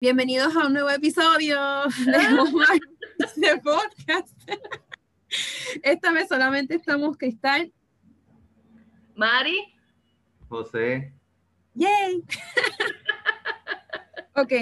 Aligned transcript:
Bienvenidos 0.00 0.54
a 0.54 0.68
un 0.68 0.74
nuevo 0.74 0.90
episodio 0.90 1.58
de, 2.06 2.20
de 3.48 3.60
podcast. 3.60 4.28
Esta 5.82 6.12
vez 6.12 6.28
solamente 6.28 6.76
estamos 6.76 7.16
Cristal, 7.16 7.72
Mari, 9.16 9.58
José. 10.48 11.12
¡Yay! 11.74 12.22
ok, 14.36 14.52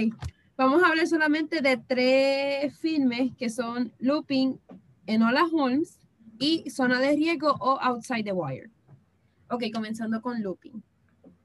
vamos 0.57 0.83
a 0.83 0.87
hablar 0.87 1.07
solamente 1.07 1.61
de 1.61 1.77
tres 1.77 2.79
filmes 2.79 3.37
que 3.37 3.50
son 3.50 3.93
Looping, 3.98 4.59
Enola 5.05 5.45
Holmes 5.53 5.98
y 6.39 6.71
Zona 6.71 6.98
de 6.98 7.14
Riesgo 7.14 7.55
o 7.61 7.79
Outside 7.79 8.25
the 8.25 8.32
Wire. 8.32 8.71
Ok, 9.50 9.64
comenzando 9.71 10.23
con 10.23 10.43
Looping. 10.43 10.82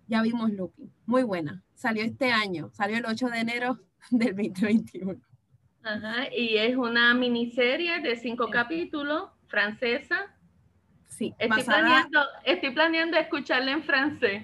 Ya 0.07 0.21
vimos 0.21 0.49
Looping, 0.49 0.89
muy 1.05 1.23
buena. 1.23 1.61
Salió 1.81 2.03
este 2.03 2.31
año, 2.31 2.69
salió 2.73 2.97
el 2.97 3.05
8 3.07 3.27
de 3.29 3.39
enero 3.39 3.79
del 4.11 4.35
2021. 4.35 5.15
Ajá, 5.83 6.31
y 6.31 6.57
es 6.57 6.75
una 6.77 7.11
miniserie 7.15 8.01
de 8.01 8.15
cinco 8.17 8.49
capítulos, 8.51 9.31
francesa. 9.47 10.27
Sí, 11.07 11.33
Estoy, 11.39 11.57
basada- 11.57 11.79
planeando, 11.79 12.19
estoy 12.45 12.69
planeando 12.69 13.17
escucharla 13.17 13.71
en 13.71 13.83
francés. 13.83 14.43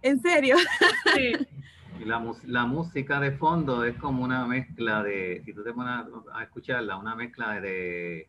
¿En 0.00 0.18
serio? 0.20 0.56
Sí, 1.14 2.06
la, 2.06 2.24
la 2.46 2.64
música 2.64 3.20
de 3.20 3.32
fondo 3.32 3.84
es 3.84 3.94
como 3.98 4.24
una 4.24 4.46
mezcla 4.46 5.02
de, 5.02 5.42
si 5.44 5.52
tú 5.52 5.62
te 5.62 5.74
pones 5.74 5.92
a, 5.92 6.06
a 6.38 6.44
escucharla, 6.44 6.96
una 6.96 7.14
mezcla 7.14 7.60
de, 7.60 8.26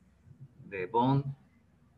de 0.66 0.86
Bond 0.88 1.24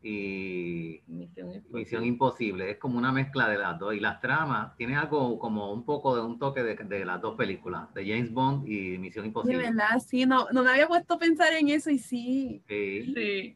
y 0.03 1.01
Misión 1.07 1.53
Imposible. 1.53 1.79
Misión 1.79 2.05
Imposible. 2.05 2.71
Es 2.71 2.77
como 2.77 2.97
una 2.97 3.11
mezcla 3.11 3.47
de 3.49 3.57
las 3.57 3.79
dos. 3.79 3.95
Y 3.95 3.99
las 4.01 4.19
tramas 4.19 4.75
tienen 4.75 4.97
algo 4.97 5.39
como 5.39 5.71
un 5.73 5.85
poco 5.85 6.15
de 6.15 6.21
un 6.21 6.37
toque 6.37 6.61
de, 6.61 6.75
de 6.75 7.05
las 7.05 7.21
dos 7.21 7.35
películas, 7.35 7.93
de 7.93 8.05
James 8.05 8.31
Bond 8.31 8.67
y 8.67 8.97
Misión 8.97 9.23
De 9.23 9.27
Imposible. 9.29 9.57
verdad, 9.63 9.99
sí, 10.05 10.25
no, 10.25 10.47
no 10.51 10.63
me 10.63 10.71
había 10.71 10.87
puesto 10.87 11.13
a 11.13 11.19
pensar 11.19 11.53
en 11.53 11.69
eso 11.69 11.89
y 11.89 11.97
sí. 11.99 12.61
Sí. 12.67 13.13
Sí. 13.13 13.55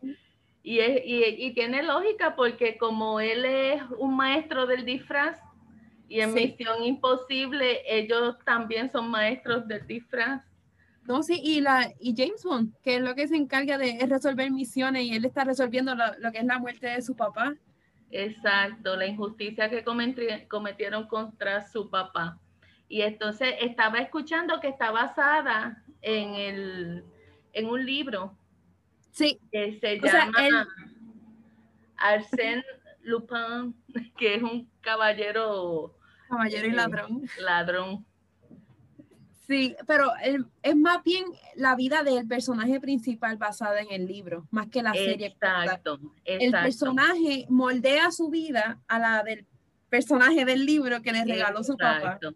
Y, 0.64 0.80
es, 0.80 1.02
y, 1.06 1.24
y 1.46 1.54
tiene 1.54 1.84
lógica 1.84 2.36
porque 2.36 2.78
como 2.78 3.20
él 3.20 3.46
es 3.46 3.82
un 4.00 4.16
maestro 4.16 4.66
del 4.66 4.84
disfraz 4.86 5.40
y 6.10 6.22
en 6.22 6.34
Sí. 6.34 6.40
Misión 6.58 6.84
Imposible 6.84 7.82
ellos 7.88 8.38
también 8.46 8.90
son 8.92 9.10
maestros 9.12 9.68
del 9.68 9.86
disfraz. 9.86 10.42
No, 11.08 11.24
sí, 11.24 11.40
y, 11.42 11.62
la, 11.62 11.92
y 12.00 12.14
James 12.18 12.44
Bond, 12.44 12.74
que 12.84 12.96
es 12.98 13.02
lo 13.02 13.16
que 13.16 13.28
se 13.28 13.36
encarga 13.38 13.78
de 13.78 13.92
es 13.92 14.10
resolver 14.10 14.52
misiones 14.52 15.04
y 15.04 15.14
él 15.16 15.24
está 15.26 15.44
resolviendo 15.46 15.96
lo, 15.96 16.04
lo 16.20 16.32
que 16.32 16.40
es 16.40 16.46
la 16.46 16.60
muerte 16.60 16.88
de 16.88 17.02
su 17.02 17.16
papá. 17.16 17.56
Exacto, 18.12 18.96
la 18.96 19.06
injusticia 19.06 19.70
que 19.70 19.84
cometieron 20.48 21.08
contra 21.08 21.66
su 21.68 21.90
papá. 21.90 22.38
Y 22.90 23.02
entonces 23.02 23.56
estaba 23.62 24.00
escuchando 24.00 24.60
que 24.60 24.68
está 24.70 24.92
basada 24.92 25.84
en, 26.02 26.36
el, 26.36 27.04
en 27.54 27.66
un 27.68 27.86
libro 27.86 28.38
Sí, 29.12 29.40
que 29.52 29.80
se 29.80 30.00
O 30.00 30.08
sea, 30.10 30.26
llama 30.26 30.48
él- 30.48 30.68
Arsène 31.98 32.64
Lupin, 33.02 33.74
que 34.18 34.36
es 34.36 34.44
un 34.44 34.70
caballero 34.82 35.96
caballero 36.30 36.68
y 36.68 36.70
Sí. 36.70 36.76
ladrón. 36.76 37.22
ladrón. 37.40 38.06
Sí, 39.48 39.76
pero 39.86 40.12
es 40.62 40.76
más 40.76 41.04
bien 41.04 41.24
la 41.56 41.76
vida 41.76 42.04
del 42.04 42.28
personaje 42.28 42.82
principal 42.82 43.38
basada 43.38 43.80
en 43.80 43.88
el 43.92 44.06
libro, 44.06 44.46
más 44.52 44.68
que 44.68 44.84
la 44.84 44.92
serie. 44.94 45.36
tal. 45.40 45.64
Exacto, 45.64 46.00
El 46.26 46.42
exacto. 46.42 46.66
personaje 46.66 47.46
moldea 47.50 48.12
su 48.12 48.30
vida 48.30 48.82
a 48.88 49.00
la 49.00 49.24
del 49.24 49.46
personaje 49.90 50.44
del 50.44 50.66
libro 50.66 51.02
que 51.02 51.14
le 51.14 51.24
regaló 51.24 51.64
su 51.64 51.78
papá. 51.78 51.98
Exacto. 51.98 52.34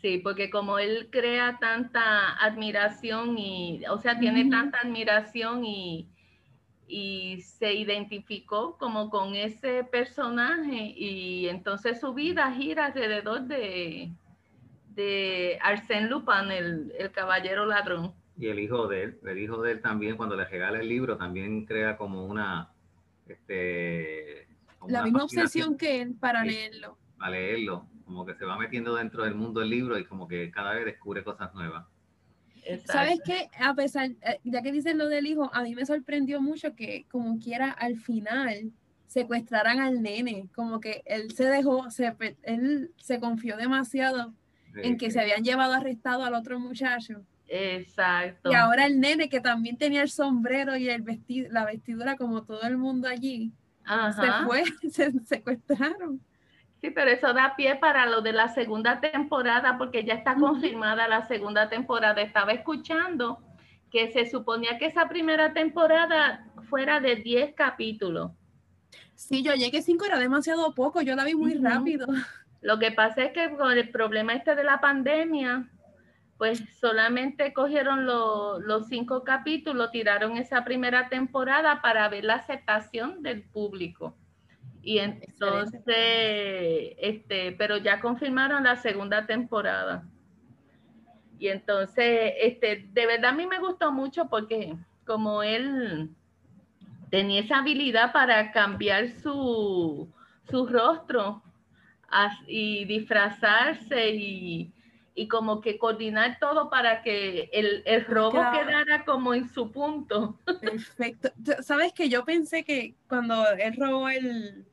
Sí, 0.00 0.18
porque 0.18 0.50
como 0.50 0.78
él 0.78 1.08
crea 1.10 1.58
tanta 1.60 2.36
admiración 2.36 3.36
y, 3.38 3.84
o 3.86 3.98
sea, 3.98 4.18
tiene 4.18 4.48
tanta 4.48 4.78
admiración 4.78 5.64
y, 5.64 6.08
y 6.86 7.40
se 7.40 7.72
identificó 7.72 8.78
como 8.78 9.10
con 9.10 9.34
ese 9.34 9.84
personaje 9.84 10.94
y 10.96 11.48
entonces 11.48 12.00
su 12.00 12.14
vida 12.14 12.52
gira 12.52 12.86
alrededor 12.86 13.42
de, 13.42 14.12
de 14.94 15.58
Arsène 15.62 16.08
Lupin, 16.08 16.50
el, 16.50 16.92
el 16.98 17.10
caballero 17.10 17.66
ladrón. 17.66 18.14
Y 18.36 18.48
el 18.48 18.58
hijo 18.58 18.88
de 18.88 19.02
él, 19.04 19.20
el 19.26 19.38
hijo 19.38 19.60
de 19.62 19.72
él 19.72 19.80
también, 19.82 20.16
cuando 20.16 20.36
le 20.36 20.44
regala 20.46 20.80
el 20.80 20.88
libro, 20.88 21.16
también 21.16 21.64
crea 21.66 21.96
como 21.96 22.24
una, 22.26 22.70
este, 23.26 24.48
como 24.78 24.90
La 24.90 25.00
una 25.00 25.04
misma 25.04 25.24
obsesión 25.24 25.76
que 25.76 26.00
él 26.02 26.14
para 26.18 26.44
leerlo. 26.44 26.98
a 27.18 27.30
leerlo, 27.30 27.86
como 28.04 28.24
que 28.26 28.34
se 28.34 28.44
va 28.44 28.56
metiendo 28.58 28.94
dentro 28.96 29.24
del 29.24 29.34
mundo 29.34 29.60
del 29.60 29.70
libro 29.70 29.98
y 29.98 30.04
como 30.04 30.26
que 30.26 30.50
cada 30.50 30.74
vez 30.74 30.84
descubre 30.86 31.22
cosas 31.22 31.54
nuevas. 31.54 31.86
Exacto. 32.64 32.92
¿Sabes 32.92 33.20
qué? 33.24 33.48
A 33.58 33.74
pesar, 33.74 34.10
eh, 34.22 34.40
ya 34.44 34.62
que 34.62 34.72
dices 34.72 34.94
lo 34.94 35.08
del 35.08 35.26
hijo, 35.26 35.50
a 35.52 35.62
mí 35.62 35.74
me 35.74 35.84
sorprendió 35.84 36.40
mucho 36.40 36.74
que 36.74 37.06
como 37.10 37.38
quiera 37.38 37.70
al 37.70 37.96
final 37.96 38.72
secuestraran 39.06 39.80
al 39.80 40.00
nene, 40.02 40.48
como 40.54 40.80
que 40.80 41.02
él 41.04 41.32
se 41.32 41.44
dejó, 41.44 41.90
se, 41.90 42.16
él 42.44 42.92
se 42.96 43.20
confió 43.20 43.56
demasiado 43.56 44.32
en 44.76 44.96
que 44.96 45.10
se 45.10 45.20
habían 45.20 45.42
llevado 45.42 45.74
arrestado 45.74 46.24
al 46.24 46.34
otro 46.34 46.58
muchacho. 46.58 47.22
Exacto. 47.48 48.50
Y 48.50 48.54
ahora 48.54 48.86
el 48.86 48.98
nene 48.98 49.28
que 49.28 49.40
también 49.40 49.76
tenía 49.76 50.02
el 50.02 50.10
sombrero 50.10 50.76
y 50.76 50.88
el 50.88 51.02
vestido, 51.02 51.48
la 51.52 51.66
vestidura 51.66 52.16
como 52.16 52.44
todo 52.44 52.62
el 52.62 52.78
mundo 52.78 53.08
allí, 53.08 53.52
Ajá. 53.84 54.12
se 54.12 54.46
fue, 54.46 54.64
se 54.90 55.12
secuestraron. 55.24 56.20
Sí, 56.80 56.90
pero 56.90 57.10
eso 57.10 57.32
da 57.32 57.54
pie 57.54 57.76
para 57.76 58.06
lo 58.06 58.22
de 58.22 58.32
la 58.32 58.48
segunda 58.48 59.00
temporada, 59.00 59.78
porque 59.78 60.04
ya 60.04 60.14
está 60.14 60.34
confirmada 60.34 61.06
la 61.06 61.26
segunda 61.28 61.68
temporada. 61.68 62.22
Estaba 62.22 62.52
escuchando 62.52 63.38
que 63.90 64.10
se 64.10 64.28
suponía 64.28 64.78
que 64.78 64.86
esa 64.86 65.08
primera 65.08 65.52
temporada 65.52 66.46
fuera 66.68 66.98
de 66.98 67.16
10 67.16 67.54
capítulos. 67.54 68.32
Sí, 69.14 69.42
yo 69.42 69.54
llegué 69.54 69.82
cinco, 69.82 70.06
era 70.06 70.18
demasiado 70.18 70.74
poco, 70.74 71.02
yo 71.02 71.14
la 71.14 71.24
vi 71.24 71.34
muy 71.34 71.54
rápido. 71.54 72.06
Lo 72.62 72.78
que 72.78 72.92
pasa 72.92 73.24
es 73.24 73.32
que 73.32 73.50
con 73.56 73.72
el 73.72 73.90
problema 73.90 74.32
este 74.34 74.54
de 74.54 74.64
la 74.64 74.80
pandemia, 74.80 75.68
pues 76.38 76.62
solamente 76.80 77.52
cogieron 77.52 78.06
lo- 78.06 78.58
los 78.60 78.88
cinco 78.88 79.22
capítulos, 79.24 79.90
tiraron 79.90 80.36
esa 80.36 80.64
primera 80.64 81.08
temporada 81.08 81.82
para 81.82 82.08
ver 82.08 82.24
la 82.24 82.34
aceptación 82.34 83.22
del 83.22 83.42
público. 83.42 84.16
Y 84.82 84.98
entonces, 84.98 85.84
este, 86.98 87.52
pero 87.52 87.76
ya 87.76 88.00
confirmaron 88.00 88.64
la 88.64 88.76
segunda 88.76 89.26
temporada. 89.26 90.04
Y 91.38 91.48
entonces, 91.48 92.32
este, 92.40 92.88
de 92.92 93.06
verdad 93.06 93.30
a 93.30 93.34
mí 93.34 93.46
me 93.46 93.58
gustó 93.58 93.92
mucho 93.92 94.28
porque 94.28 94.76
como 95.04 95.42
él 95.42 96.10
tenía 97.10 97.40
esa 97.40 97.58
habilidad 97.58 98.12
para 98.12 98.52
cambiar 98.52 99.08
su, 99.08 100.08
su 100.48 100.66
rostro 100.66 101.42
y 102.46 102.84
disfrazarse 102.84 104.10
y, 104.10 104.72
y 105.14 105.28
como 105.28 105.60
que 105.60 105.78
coordinar 105.78 106.38
todo 106.40 106.70
para 106.70 107.02
que 107.02 107.50
el, 107.52 107.82
el 107.86 108.04
robo 108.06 108.32
Claro. 108.32 108.66
quedara 108.66 109.04
como 109.04 109.34
en 109.34 109.48
su 109.48 109.70
punto. 109.70 110.38
Perfecto. 110.60 111.30
Sabes 111.62 111.92
que 111.92 112.08
yo 112.08 112.24
pensé 112.24 112.64
que 112.64 112.94
cuando 113.08 113.46
él 113.52 113.74
robó 113.78 114.08
el, 114.08 114.66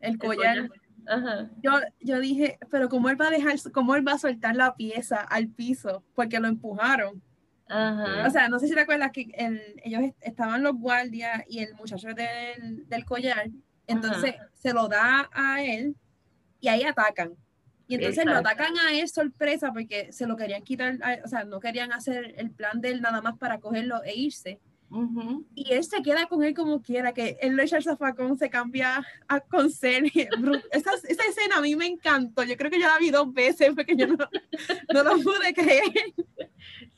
el 0.00 0.18
collar, 0.18 0.68
Ajá. 1.06 1.50
yo, 1.62 1.72
yo 2.00 2.18
dije, 2.20 2.58
pero 2.70 2.88
¿cómo 2.88 3.08
él 3.10 3.20
va 3.20 3.28
a 3.28 3.30
dejar, 3.30 3.56
cómo 3.72 3.94
él 3.94 4.06
va 4.06 4.12
a 4.12 4.18
soltar 4.18 4.56
la 4.56 4.74
pieza 4.74 5.20
al 5.20 5.48
piso? 5.48 6.02
Porque 6.14 6.40
lo 6.40 6.48
empujaron. 6.48 7.22
Ajá. 7.68 8.26
O 8.26 8.30
sea, 8.30 8.48
no 8.48 8.58
sé 8.58 8.68
si 8.68 8.74
te 8.74 8.80
acuerdas 8.80 9.10
que 9.10 9.28
el- 9.36 9.80
ellos 9.82 10.02
est- 10.02 10.16
estaban 10.20 10.62
los 10.62 10.74
guardias 10.74 11.42
y 11.48 11.60
el 11.60 11.74
muchacho 11.74 12.08
del, 12.08 12.86
del 12.88 13.04
collar, 13.04 13.48
entonces 13.86 14.34
se 14.52 14.72
lo 14.72 14.86
da 14.88 15.28
a 15.32 15.62
él 15.62 15.96
y 16.64 16.68
ahí 16.68 16.82
atacan. 16.82 17.36
Y 17.86 17.96
entonces 17.96 18.24
lo 18.24 18.30
Exacto. 18.30 18.48
atacan 18.48 18.78
a 18.78 18.98
él 18.98 19.06
sorpresa 19.08 19.70
porque 19.70 20.10
se 20.12 20.26
lo 20.26 20.34
querían 20.34 20.62
quitar, 20.62 20.98
o 21.22 21.28
sea, 21.28 21.44
no 21.44 21.60
querían 21.60 21.92
hacer 21.92 22.34
el 22.38 22.50
plan 22.50 22.80
de 22.80 22.88
él 22.88 23.02
nada 23.02 23.20
más 23.20 23.36
para 23.36 23.60
cogerlo 23.60 24.02
e 24.02 24.14
irse. 24.14 24.58
Ujú. 24.88 25.46
Y 25.54 25.74
él 25.74 25.84
se 25.84 26.02
queda 26.02 26.26
con 26.26 26.42
él 26.42 26.54
como 26.54 26.80
quiera, 26.80 27.12
que 27.12 27.36
él 27.42 27.54
lo 27.54 27.62
echa 27.62 27.76
al 27.76 27.82
zafacón, 27.82 28.38
se 28.38 28.48
cambia 28.48 29.04
a, 29.28 29.40
con 29.40 29.66
Esa, 29.72 30.02
esa 30.72 31.24
escena 31.28 31.56
a 31.58 31.60
mí 31.60 31.76
me 31.76 31.86
encantó. 31.86 32.42
Yo 32.44 32.56
creo 32.56 32.70
que 32.70 32.80
yo 32.80 32.88
la 32.88 32.98
vi 32.98 33.10
dos 33.10 33.30
veces 33.30 33.72
porque 33.74 33.94
yo 33.94 34.06
no, 34.06 34.16
no 34.94 35.02
lo 35.02 35.22
pude 35.22 35.52
creer. 35.52 36.14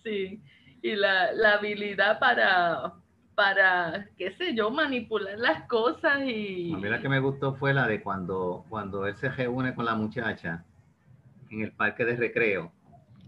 Sí. 0.04 0.40
Y 0.82 0.94
la, 0.94 1.32
la 1.32 1.54
habilidad 1.54 2.20
para, 2.20 2.94
para, 3.36 4.06
qué 4.16 4.32
sé 4.32 4.54
yo, 4.54 4.70
manipular 4.70 5.38
las 5.38 5.62
cosas 5.68 6.22
y... 6.24 6.72
A 6.72 6.76
mí 6.78 6.88
la 6.88 7.00
que 7.00 7.08
me 7.08 7.20
gustó 7.20 7.54
fue 7.54 7.72
la 7.74 7.86
de 7.86 8.00
cuando, 8.02 8.64
cuando 8.68 9.06
él 9.06 9.14
se 9.16 9.28
reúne 9.28 9.74
con 9.74 9.84
la 9.84 9.94
muchacha 9.94 10.64
en 11.50 11.60
el 11.60 11.70
parque 11.72 12.04
de 12.04 12.16
recreo. 12.16 12.72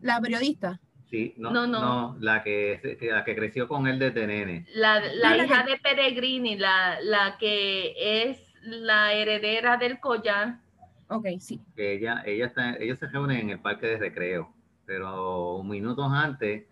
La 0.02 0.20
periodista. 0.20 0.80
Sí, 1.10 1.34
no, 1.36 1.50
No, 1.52 1.66
no, 1.66 1.80
no. 1.80 2.16
la, 2.20 2.42
que, 2.42 2.98
la 3.02 3.22
que 3.24 3.36
creció 3.36 3.68
con 3.68 3.86
él 3.86 3.98
desde 3.98 4.26
nene. 4.26 4.66
La, 4.74 4.98
la 5.00 5.36
la 5.36 5.44
hija 5.44 5.64
que- 5.64 5.70
de 5.72 5.78
Peregrini, 5.78 6.56
la, 6.56 6.98
la 7.02 7.36
que 7.38 7.94
es 8.22 8.38
la 8.62 9.12
heredera 9.12 9.76
del 9.76 10.00
collar. 10.00 10.58
Ok, 11.08 11.26
sí. 11.38 11.60
Que 11.76 11.92
ella, 11.94 12.22
ella 12.26 12.46
está, 12.46 12.76
ellos 12.76 12.98
se 12.98 13.06
reúnen 13.08 13.38
en 13.38 13.50
el 13.50 13.60
parque 13.60 13.86
de 13.86 13.98
recreo. 13.98 14.52
pero 14.86 15.62
minutos 15.64 16.10
antes, 16.10 16.64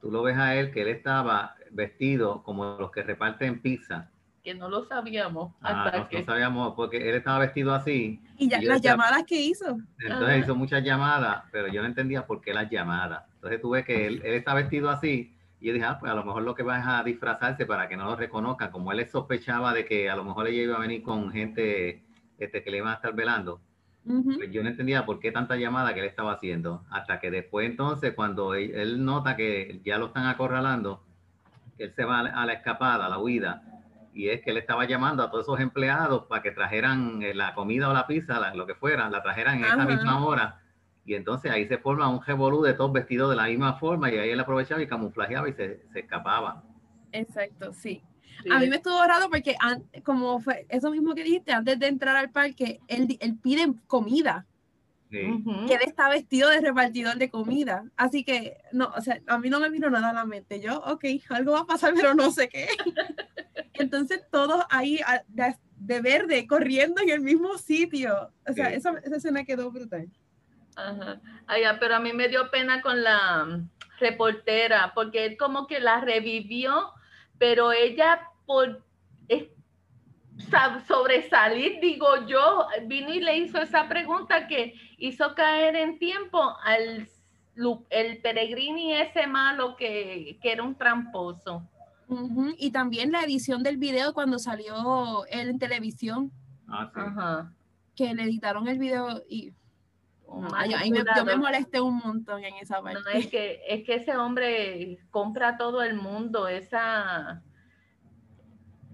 tú 0.00 0.10
lo 0.10 0.22
ves 0.24 0.36
a 0.36 0.56
él 0.56 0.72
que 0.72 0.82
él 0.82 0.88
estaba 0.88 1.54
vestido 1.72 2.42
como 2.42 2.76
los 2.78 2.90
que 2.90 3.02
reparten 3.02 3.60
pizza. 3.60 4.10
Que 4.42 4.54
no 4.54 4.68
lo 4.68 4.84
sabíamos 4.84 5.52
Ah, 5.60 5.84
hasta 5.84 5.98
no, 5.98 6.08
que... 6.08 6.18
no 6.20 6.24
sabíamos 6.24 6.74
porque 6.74 7.08
él 7.08 7.14
estaba 7.14 7.38
vestido 7.38 7.72
así. 7.74 8.20
Y 8.38 8.48
ya, 8.48 8.60
yo 8.60 8.68
las 8.68 8.78
decía- 8.82 8.92
llamadas 8.92 9.22
que 9.24 9.40
hizo. 9.40 9.78
Entonces 10.00 10.28
Ajá. 10.28 10.36
hizo 10.38 10.54
muchas 10.56 10.82
llamadas, 10.82 11.44
pero 11.52 11.68
yo 11.68 11.80
no 11.80 11.86
entendía 11.86 12.26
por 12.26 12.40
qué 12.40 12.52
las 12.52 12.68
llamadas. 12.68 13.22
Entonces 13.34 13.60
tuve 13.60 13.84
que 13.84 14.06
él, 14.06 14.20
él 14.24 14.34
está 14.34 14.54
vestido 14.54 14.90
así 14.90 15.36
y 15.60 15.66
yo 15.68 15.72
dije, 15.74 15.84
ah, 15.86 15.96
pues 16.00 16.10
a 16.10 16.14
lo 16.16 16.24
mejor 16.24 16.42
lo 16.42 16.56
que 16.56 16.64
va 16.64 16.80
es 16.80 16.84
a 16.86 17.04
disfrazarse 17.04 17.66
para 17.66 17.88
que 17.88 17.96
no 17.96 18.04
lo 18.04 18.16
reconozcan, 18.16 18.72
como 18.72 18.90
él 18.90 19.08
sospechaba 19.08 19.72
de 19.72 19.84
que 19.84 20.10
a 20.10 20.16
lo 20.16 20.24
mejor 20.24 20.48
ella 20.48 20.62
iba 20.62 20.76
a 20.76 20.80
venir 20.80 21.02
con 21.04 21.30
gente 21.30 22.02
este, 22.38 22.64
que 22.64 22.70
le 22.72 22.78
iban 22.78 22.90
a 22.90 22.94
estar 22.96 23.14
velando. 23.14 23.60
Ujú. 24.04 24.34
Pues 24.38 24.50
yo 24.50 24.64
no 24.64 24.68
entendía 24.70 25.06
por 25.06 25.20
qué 25.20 25.30
tanta 25.30 25.54
llamada 25.54 25.94
que 25.94 26.00
él 26.00 26.06
estaba 26.06 26.32
haciendo. 26.32 26.82
Hasta 26.90 27.20
que 27.20 27.30
después 27.30 27.70
entonces, 27.70 28.14
cuando 28.14 28.54
él, 28.54 28.72
él 28.74 29.04
nota 29.04 29.36
que 29.36 29.80
ya 29.84 29.98
lo 29.98 30.06
están 30.06 30.26
acorralando, 30.26 31.04
que 31.82 31.86
él 31.86 31.94
se 31.96 32.04
va 32.04 32.20
a 32.20 32.46
la, 32.46 32.52
escapada, 32.52 33.06
a 33.06 33.08
la 33.08 33.18
huida, 33.18 33.60
y 34.14 34.28
es 34.28 34.40
que 34.42 34.50
él 34.52 34.56
estaba 34.58 34.84
llamando 34.84 35.24
a 35.24 35.30
todos 35.32 35.46
esos 35.46 35.58
empleados 35.58 36.26
para 36.26 36.40
que 36.42 36.52
trajeran 36.52 37.20
eh, 37.22 37.34
la 37.34 37.54
comida 37.54 37.88
o 37.88 37.92
la 37.92 38.06
pizza, 38.06 38.38
la- 38.38 38.54
lo 38.54 38.66
que 38.66 38.76
fuera, 38.76 39.10
la 39.10 39.20
trajeran 39.22 39.58
en 39.58 39.64
esa 39.64 39.74
Ajá. 39.74 39.86
misma 39.86 40.24
hora. 40.24 40.60
Y 41.04 41.14
entonces 41.14 41.50
ahí 41.50 41.66
se 41.66 41.78
forma 41.78 42.08
un 42.08 42.22
revolú 42.24 42.62
de 42.62 42.74
todos 42.74 42.92
vestidos 42.92 43.30
de 43.30 43.36
la 43.36 43.46
misma 43.46 43.74
forma 43.80 44.12
y 44.12 44.18
ahí 44.18 44.30
él 44.30 44.38
aprovechaba 44.38 44.80
y 44.80 44.86
camuflajeaba 44.86 45.48
y 45.48 45.54
se, 45.54 45.82
se 45.92 46.00
escapaba. 46.00 46.62
Exacto, 47.10 47.72
sí. 47.72 48.00
Sí, 48.44 48.48
A 48.52 48.60
mí 48.60 48.68
me 48.68 48.76
estuvo 48.76 49.02
raro 49.04 49.28
porque 49.28 49.56
como 50.04 50.38
fue 50.40 50.66
eso 50.68 50.90
mismo 50.90 51.14
que 51.14 51.24
dijiste, 51.24 51.52
antes 51.52 51.78
de 51.80 51.88
entrar 51.88 52.14
al 52.14 52.30
parque, 52.30 52.80
él, 52.86 53.16
él 53.20 53.36
pide 53.42 53.72
comida, 53.88 54.46
Sí. 55.12 55.44
Que 55.68 55.74
él 55.74 55.80
está 55.86 56.08
vestido 56.08 56.48
de 56.48 56.60
repartidor 56.62 57.16
de 57.16 57.30
comida. 57.30 57.84
Así 57.96 58.24
que, 58.24 58.56
no, 58.72 58.90
o 58.96 59.00
sea, 59.02 59.20
a 59.26 59.38
mí 59.38 59.50
no 59.50 59.60
me 59.60 59.68
vino 59.68 59.90
nada 59.90 60.08
a 60.10 60.12
la 60.14 60.24
mente. 60.24 60.58
Yo, 60.60 60.78
ok, 60.78 61.04
algo 61.28 61.52
va 61.52 61.60
a 61.60 61.66
pasar, 61.66 61.92
pero 61.94 62.14
no 62.14 62.30
sé 62.30 62.48
qué. 62.48 62.66
Entonces 63.74 64.22
todos 64.30 64.64
ahí 64.70 65.00
a- 65.06 65.22
de, 65.28 65.54
de 65.76 66.00
verde, 66.00 66.46
corriendo 66.46 67.02
en 67.02 67.10
el 67.10 67.20
mismo 67.20 67.58
sitio. 67.58 68.30
O 68.48 68.52
sea, 68.54 68.68
Sí. 68.70 68.74
esa, 68.76 68.90
esa 69.04 69.16
escena 69.16 69.44
quedó 69.44 69.70
brutal. 69.70 70.08
Ajá. 70.76 71.20
Ay, 71.46 71.64
ah, 71.64 71.76
pero 71.78 71.96
a 71.96 72.00
mí 72.00 72.12
me 72.14 72.28
dio 72.28 72.50
pena 72.50 72.80
con 72.80 73.02
la 73.02 73.44
mm, 73.44 73.68
reportera, 74.00 74.92
porque 74.94 75.26
él 75.26 75.36
como 75.36 75.66
que 75.66 75.78
la 75.80 76.00
revivió, 76.00 76.90
pero 77.38 77.72
ella 77.72 78.28
por 78.46 78.82
es- 79.28 79.48
sab- 80.50 80.84
sobresalir, 80.86 81.78
digo 81.80 82.26
yo, 82.26 82.66
vino 82.86 83.12
y 83.12 83.20
le 83.20 83.36
hizo 83.36 83.58
esa 83.60 83.86
pregunta 83.88 84.46
que 84.48 84.74
hizo 85.06 85.34
caer 85.34 85.76
en 85.76 85.98
tiempo 85.98 86.40
al 86.64 87.08
el 87.90 88.18
peregrini 88.22 88.94
ese 88.94 89.26
malo 89.26 89.76
que, 89.76 90.38
que 90.40 90.52
era 90.52 90.62
un 90.62 90.74
tramposo. 90.74 91.62
Y 92.58 92.70
también 92.70 93.10
la 93.12 93.22
edición 93.22 93.62
del 93.62 93.76
video 93.78 94.14
cuando 94.14 94.38
salió 94.38 95.24
él 95.26 95.50
en 95.50 95.58
televisión, 95.58 96.30
Ah, 96.68 96.90
sí. 96.94 97.00
Ajá. 97.00 97.52
que 97.94 98.14
le 98.14 98.22
editaron 98.22 98.68
el 98.68 98.78
video 98.78 99.22
y 99.28 99.52
Más 100.28 100.52
ay, 100.56 100.72
ay, 100.74 100.90
me- 100.90 101.04
yo 101.16 101.24
me 101.26 101.36
molesté 101.36 101.80
un 101.80 101.98
montón 101.98 102.42
en 102.44 102.54
esa 102.56 102.80
parte. 102.80 103.00
No, 103.04 103.10
es 103.10 103.26
que, 103.26 103.60
es 103.68 103.84
que 103.84 103.96
ese 103.96 104.16
hombre 104.16 104.98
compra 105.10 105.48
a 105.48 105.56
todo 105.58 105.82
el 105.82 105.94
mundo, 105.94 106.48
esa 106.48 107.42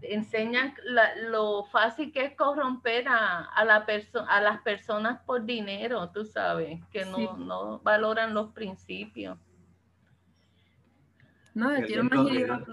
enseña 0.02 0.74
la- 0.84 1.14
lo 1.16 1.64
fácil 1.64 2.12
que 2.12 2.24
es 2.24 2.36
corromper 2.36 3.08
a, 3.08 3.44
a 3.44 3.64
la 3.64 3.86
perso- 3.86 4.24
a 4.28 4.40
las 4.40 4.60
personas 4.62 5.20
por 5.24 5.44
dinero, 5.44 6.10
tú 6.10 6.24
sabes, 6.24 6.80
que 6.90 7.04
no, 7.04 7.16
Sí. 7.16 7.28
no 7.38 7.78
valoran 7.80 8.34
los 8.34 8.52
principios. 8.52 9.38
No, 11.54 11.70
El 11.74 11.86
tiene 11.86 12.02
una 12.02 12.64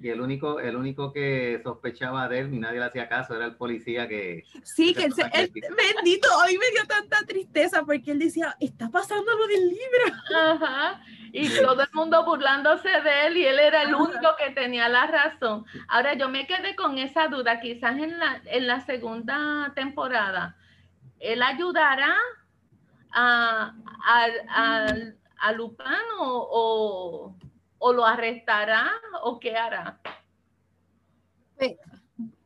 Y 0.00 0.10
el 0.10 0.20
único, 0.20 0.60
el 0.60 0.76
único 0.76 1.12
que 1.12 1.60
sospechaba 1.64 2.28
de 2.28 2.38
él 2.40 2.54
y 2.54 2.58
nadie 2.60 2.78
le 2.78 2.84
hacía 2.86 3.08
caso 3.08 3.34
era 3.34 3.46
el 3.46 3.56
policía 3.56 4.06
que, 4.06 4.44
Sí, 4.62 4.94
que 4.94 5.06
él, 5.06 5.12
se- 5.12 5.28
él- 5.34 5.50
bendito, 5.52 6.28
a 6.40 6.46
mí 6.46 6.56
me 6.56 6.70
dio 6.70 6.86
tanta 6.86 7.18
tristeza 7.26 7.82
porque 7.84 8.12
él 8.12 8.18
decía, 8.20 8.54
está 8.60 8.88
pasando 8.90 9.32
lo 9.36 9.46
del 9.48 9.68
libro. 9.68 10.16
Ajá. 10.36 11.00
Y 11.32 11.48
todo 11.60 11.82
el 11.82 11.88
mundo 11.92 12.24
burlándose 12.24 12.88
de 12.88 13.26
él 13.26 13.36
y 13.36 13.44
él 13.44 13.58
era 13.58 13.82
el 13.82 13.88
Ajá. 13.94 14.02
único 14.04 14.28
que 14.38 14.50
tenía 14.52 14.88
la 14.88 15.06
razón. 15.08 15.64
Ahora 15.88 16.14
yo 16.14 16.28
me 16.28 16.46
quedé 16.46 16.76
con 16.76 16.96
esa 16.98 17.26
duda, 17.28 17.60
quizás 17.60 17.98
en 17.98 18.18
la, 18.18 18.40
en 18.46 18.66
la 18.66 18.80
segunda 18.86 19.72
temporada, 19.74 20.56
él 21.18 21.42
ayudará 21.42 22.14
a, 23.12 23.74
a, 24.06 24.26
a, 24.48 24.86
a 25.40 25.52
Lupin 25.52 25.86
o, 26.20 26.48
o, 26.50 27.36
o 27.78 27.92
lo 27.92 28.04
arrestará 28.04 28.90
o 29.22 29.38
qué 29.38 29.56
hará. 29.56 30.00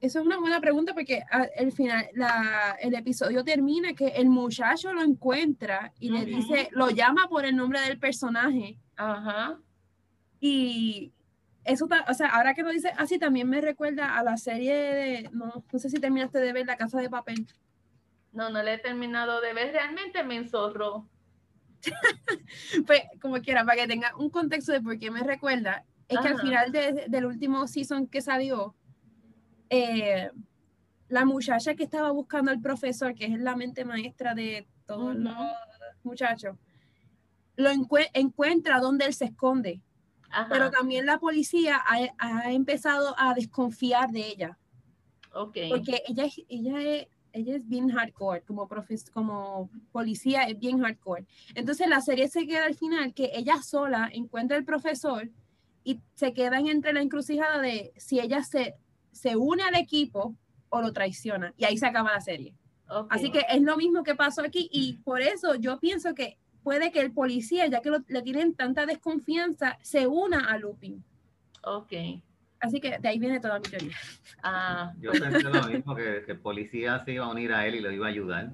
Eso 0.00 0.20
es 0.20 0.26
una 0.26 0.38
buena 0.38 0.61
pregunta 0.61 0.93
porque 0.94 1.23
al 1.31 1.73
final 1.73 2.06
la- 2.14 2.76
el 2.81 2.94
episodio 2.94 3.43
termina 3.44 3.94
que 3.94 4.08
el 4.08 4.29
muchacho 4.29 4.93
lo 4.93 5.02
encuentra 5.02 5.93
y 5.99 6.11
le 6.11 6.25
dice, 6.26 6.69
lo 6.73 6.90
llama 6.90 7.29
por 7.29 7.44
el 7.46 7.56
nombre 7.56 7.81
del 7.81 7.99
personaje 7.99 8.79
Ajá. 8.96 9.58
y 10.40 11.12
eso, 11.64 11.87
o 12.08 12.14
sea, 12.14 12.29
ahora 12.34 12.52
que 12.55 12.62
lo 12.64 12.70
dice 12.70 12.93
así 12.99 13.19
también 13.19 13.49
me 13.49 13.61
recuerda 13.61 14.19
a 14.19 14.25
la 14.25 14.37
serie 14.37 14.75
de, 14.75 15.31
no, 15.32 15.64
no 15.73 15.79
sé 15.79 15.88
si 15.88 15.99
terminaste 16.00 16.38
de 16.40 16.52
ver 16.52 16.67
La 16.67 16.76
Casa 16.76 17.00
de 17.00 17.08
Papel. 17.08 17.46
No, 18.32 18.50
no 18.50 18.62
le 18.62 18.75
he 18.75 18.79
terminado 18.79 19.40
de 19.40 19.55
ver, 19.55 19.73
realmente 19.73 20.25
me 20.25 20.37
enzorró. 20.37 21.06
Pues, 22.87 23.02
como 23.20 23.37
quiera, 23.40 23.64
para 23.64 23.82
que 23.82 23.88
tenga 23.88 24.14
un 24.17 24.31
contexto 24.31 24.73
de 24.73 24.81
por 24.81 24.99
qué 24.99 25.11
me 25.11 25.23
recuerda, 25.23 25.84
es 26.08 26.19
que 26.20 26.29
al 26.29 26.40
final 26.40 26.73
de- 26.73 27.06
del 27.08 27.25
último 27.26 27.67
season 27.67 28.06
que 28.06 28.20
salió, 28.20 28.75
eh, 29.70 30.31
la 31.08 31.25
muchacha 31.25 31.75
que 31.75 31.84
estaba 31.84 32.11
buscando 32.11 32.50
al 32.50 32.61
profesor, 32.61 33.14
que 33.14 33.26
es 33.26 33.38
la 33.38 33.56
mente 33.56 33.84
maestra 33.84 34.34
de 34.34 34.67
todos 34.87 35.14
los 35.14 35.34
muchachos, 36.02 36.56
lo 37.56 37.70
encue- 37.70 38.11
encuentra 38.14 38.81
donde 38.81 39.06
él 39.06 39.14
se 39.14 39.26
esconde. 39.26 39.81
Ajá. 40.31 40.49
Pero 40.50 40.70
también 40.70 41.05
la 41.06 41.19
policía 41.19 41.76
ha, 41.76 41.99
ha 42.19 42.52
empezado 42.52 43.14
a 43.19 43.34
desconfiar 43.34 44.11
de 44.11 44.26
ella, 44.29 44.58
porque 45.70 46.02
ella, 46.08 46.25
ella, 46.49 46.81
es, 46.82 47.06
ella 47.32 47.56
es 47.56 47.69
bien 47.69 47.88
hardcore, 47.90 48.43
como, 48.43 48.69
profes, 48.69 49.11
como 49.11 49.70
policía 49.93 50.44
es 50.44 50.58
bien 50.58 50.81
hardcore. 50.81 51.26
Entonces 51.55 51.88
la 51.88 52.00
serie 52.00 52.29
se 52.29 52.46
queda 52.46 52.64
al 52.67 52.75
final 52.75 53.14
que 53.14 53.31
ella 53.34 53.62
sola 53.62 54.08
encuentra 54.12 54.56
al 54.56 54.64
profesor 54.64 55.29
y 55.84 56.00
se 56.14 56.32
quedan 56.32 56.67
entre 56.69 56.93
la 56.93 57.03
encrucijada 57.03 57.58
de 57.60 57.93
si 57.96 58.20
ella 58.20 58.43
se, 58.43 58.74
se 59.10 59.36
une 59.36 59.62
al 59.62 59.74
equipo 59.74 60.36
o 60.69 60.81
lo 60.81 60.93
traiciona. 60.93 61.53
Y 61.56 61.65
ahí 61.65 61.77
se 61.77 61.86
acaba 61.86 62.12
la 62.12 62.20
serie. 62.20 62.55
ok. 62.89 63.08
Así 63.10 63.31
que 63.31 63.43
es 63.51 63.62
lo 63.62 63.77
mismo 63.77 64.03
que 64.03 64.15
pasó 64.15 64.43
aquí 64.43 64.69
y 64.72 64.94
por 64.98 65.20
eso 65.20 65.55
yo 65.56 65.79
pienso 65.81 66.15
que 66.15 66.39
puede 66.62 66.93
que 66.93 67.01
el 67.01 67.12
policía, 67.12 67.67
ya 67.67 67.81
que 67.81 67.91
lo- 67.91 68.05
le 68.06 68.22
tienen 68.22 68.55
tanta 68.55 68.86
desconfianza, 68.86 69.79
se 69.82 70.06
una 70.06 70.48
a 70.51 70.58
Lupin. 70.58 71.03
Ok. 71.65 71.93
Así 72.63 72.81
que 72.81 72.97
de 72.99 73.09
ahí 73.09 73.19
viene 73.19 73.41
toda 73.41 73.59
mi 73.59 73.69
teoría. 73.69 73.91
Ah, 74.45 74.93
yo 75.01 75.13
pensé 75.13 75.43
lo 75.43 75.69
mismo, 75.69 75.95
que, 75.95 76.23
que 76.27 76.33
el 76.33 76.41
policía 76.41 76.99
se 77.05 77.13
iba 77.13 77.27
a 77.27 77.31
unir 77.31 77.53
a 77.53 77.65
él 77.67 77.75
y 77.77 77.81
lo 77.81 77.93
iba 77.93 78.07
a 78.07 78.11
ayudar. 78.11 78.53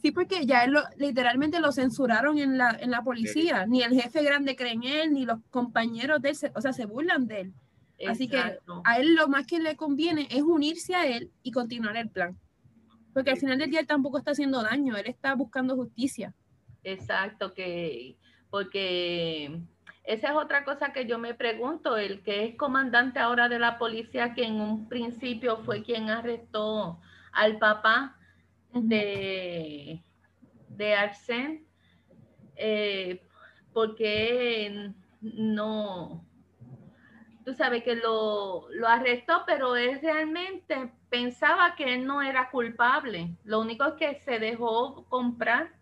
Sí, 0.00 0.10
porque 0.12 0.46
ya 0.46 0.64
él 0.64 0.70
lo- 0.72 0.84
literalmente 0.96 1.58
lo 1.60 1.72
censuraron 1.72 2.38
en 2.38 2.56
la, 2.56 2.70
en 2.80 2.90
la 2.90 3.02
policía. 3.02 3.66
Ni 3.66 3.82
el 3.82 3.92
jefe 4.00 4.22
grande 4.22 4.56
cree 4.56 4.72
en 4.72 4.84
él, 4.84 5.12
ni 5.12 5.26
los 5.26 5.40
compañeros 5.50 6.22
de 6.22 6.30
él, 6.30 6.36
se- 6.36 6.52
o 6.54 6.60
sea, 6.60 6.72
se 6.72 6.86
burlan 6.86 7.26
de 7.26 7.40
él. 7.42 7.54
Así 8.06 8.28
que 8.28 8.38
a 8.84 8.98
él 8.98 9.14
lo 9.14 9.26
más 9.28 9.46
que 9.46 9.58
le 9.58 9.74
conviene 9.76 10.26
es 10.30 10.42
unirse 10.42 10.94
a 10.94 11.06
él 11.06 11.30
y 11.42 11.50
continuar 11.50 11.96
el 11.96 12.08
plan. 12.10 12.38
Porque 13.12 13.30
al 13.30 13.38
final 13.38 13.58
del 13.58 13.70
día 13.70 13.80
él 13.80 13.86
tampoco 13.86 14.18
está 14.18 14.30
haciendo 14.32 14.62
daño, 14.62 14.96
él 14.96 15.06
está 15.06 15.34
buscando 15.34 15.74
justicia. 15.76 16.34
Exacto, 16.82 17.52
que 17.54 18.16
porque 18.50 19.60
esa 20.06 20.28
es 20.28 20.34
otra 20.36 20.64
cosa 20.64 20.92
que 20.92 21.06
yo 21.06 21.18
me 21.18 21.34
pregunto, 21.34 21.96
el 21.96 22.22
que 22.22 22.44
es 22.44 22.56
comandante 22.56 23.18
ahora 23.18 23.48
de 23.48 23.58
la 23.58 23.76
policía, 23.76 24.34
que 24.34 24.44
en 24.44 24.60
un 24.60 24.88
principio 24.88 25.58
fue 25.58 25.82
quien 25.82 26.10
arrestó 26.10 27.00
al 27.32 27.58
papá 27.58 28.16
de, 28.72 30.02
de 30.68 30.94
Arsène, 30.94 31.64
eh, 32.54 33.20
porque 33.72 34.92
no, 35.20 36.24
tú 37.44 37.54
sabes 37.54 37.82
que 37.82 37.96
lo, 37.96 38.68
lo 38.70 38.88
arrestó, 38.88 39.42
pero 39.46 39.76
él 39.76 39.98
realmente 40.00 40.92
pensaba 41.10 41.74
que 41.76 41.94
él 41.94 42.06
no 42.06 42.22
era 42.22 42.50
culpable. 42.50 43.36
Lo 43.44 43.60
único 43.60 43.84
es 43.84 43.94
que 43.94 44.20
se 44.20 44.38
dejó 44.38 45.04
comprar. 45.08 45.75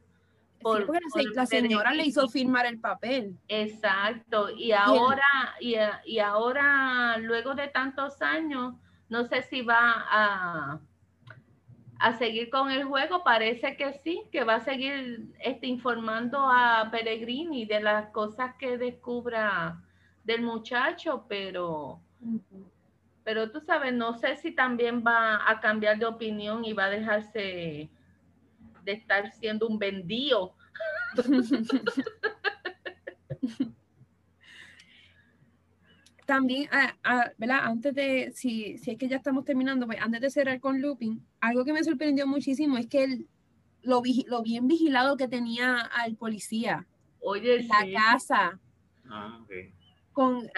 Sí, 0.72 0.84
por- 0.84 0.86
porque 0.86 1.00
la, 1.04 1.10
se- 1.10 1.22
por 1.24 1.34
la 1.36 1.46
señora 1.46 1.92
le 1.92 2.04
hizo 2.06 2.28
firmar 2.28 2.66
el 2.66 2.80
papel. 2.80 3.38
Exacto. 3.48 4.50
Y 4.50 4.72
ahora, 4.72 5.22
y, 5.60 5.76
y 6.06 6.18
ahora, 6.18 7.16
luego 7.18 7.54
de 7.54 7.68
tantos 7.68 8.20
años, 8.22 8.74
no 9.08 9.24
sé 9.24 9.42
si 9.42 9.62
va 9.62 9.78
a, 10.10 10.80
a 11.98 12.12
seguir 12.18 12.50
con 12.50 12.70
el 12.70 12.84
juego, 12.84 13.22
parece 13.24 13.76
que 13.76 13.92
sí, 14.04 14.22
que 14.32 14.44
va 14.44 14.56
a 14.56 14.60
seguir 14.60 15.32
este, 15.40 15.66
informando 15.66 16.38
a 16.50 16.88
Pellegrini 16.90 17.66
de 17.66 17.80
las 17.80 18.08
cosas 18.10 18.54
que 18.58 18.78
descubra 18.78 19.80
del 20.24 20.42
muchacho, 20.42 21.26
pero, 21.28 22.00
pero 23.22 23.50
tú 23.50 23.60
sabes, 23.60 23.92
no 23.94 24.14
sé 24.14 24.36
si 24.36 24.52
también 24.52 25.04
va 25.06 25.48
a 25.48 25.60
cambiar 25.60 25.98
de 25.98 26.06
opinión 26.06 26.64
y 26.64 26.72
va 26.72 26.84
a 26.86 26.90
dejarse 26.90 27.90
de 28.84 28.92
estar 28.92 29.30
siendo 29.32 29.68
un 29.68 29.78
vendido. 29.78 30.54
también, 36.26 36.68
ah, 36.72 36.94
ah, 37.04 37.30
¿verdad? 37.36 37.60
Antes 37.64 37.94
de, 37.94 38.32
si, 38.34 38.78
si 38.78 38.92
es 38.92 38.98
que 38.98 39.08
ya 39.08 39.16
estamos 39.16 39.44
terminando, 39.44 39.86
pues 39.86 40.00
antes 40.00 40.20
de 40.20 40.30
cerrar 40.30 40.60
con 40.60 40.80
Looping, 40.80 41.24
algo 41.40 41.64
que 41.64 41.72
me 41.72 41.84
sorprendió 41.84 42.26
muchísimo 42.26 42.78
es 42.78 42.86
que 42.86 43.04
el, 43.04 43.28
lo, 43.82 44.02
lo 44.26 44.42
bien 44.42 44.66
vigilado 44.66 45.16
que 45.16 45.28
tenía 45.28 45.78
al 45.78 46.16
policía. 46.16 46.86
Oye, 47.20 47.64
la 47.64 47.86
casa. 47.92 48.58
Ah, 49.08 49.38
ok. 49.42 49.52
Con, 50.12 50.48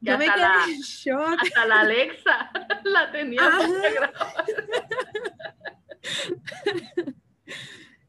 yo 0.00 0.16
me 0.16 0.24
quedé 0.24 0.38
la, 0.38 0.64
en 0.66 0.80
shock. 0.80 1.42
Hasta 1.42 1.66
la 1.66 1.80
Alexa 1.80 2.50
la 2.84 3.12
tenía 3.12 3.42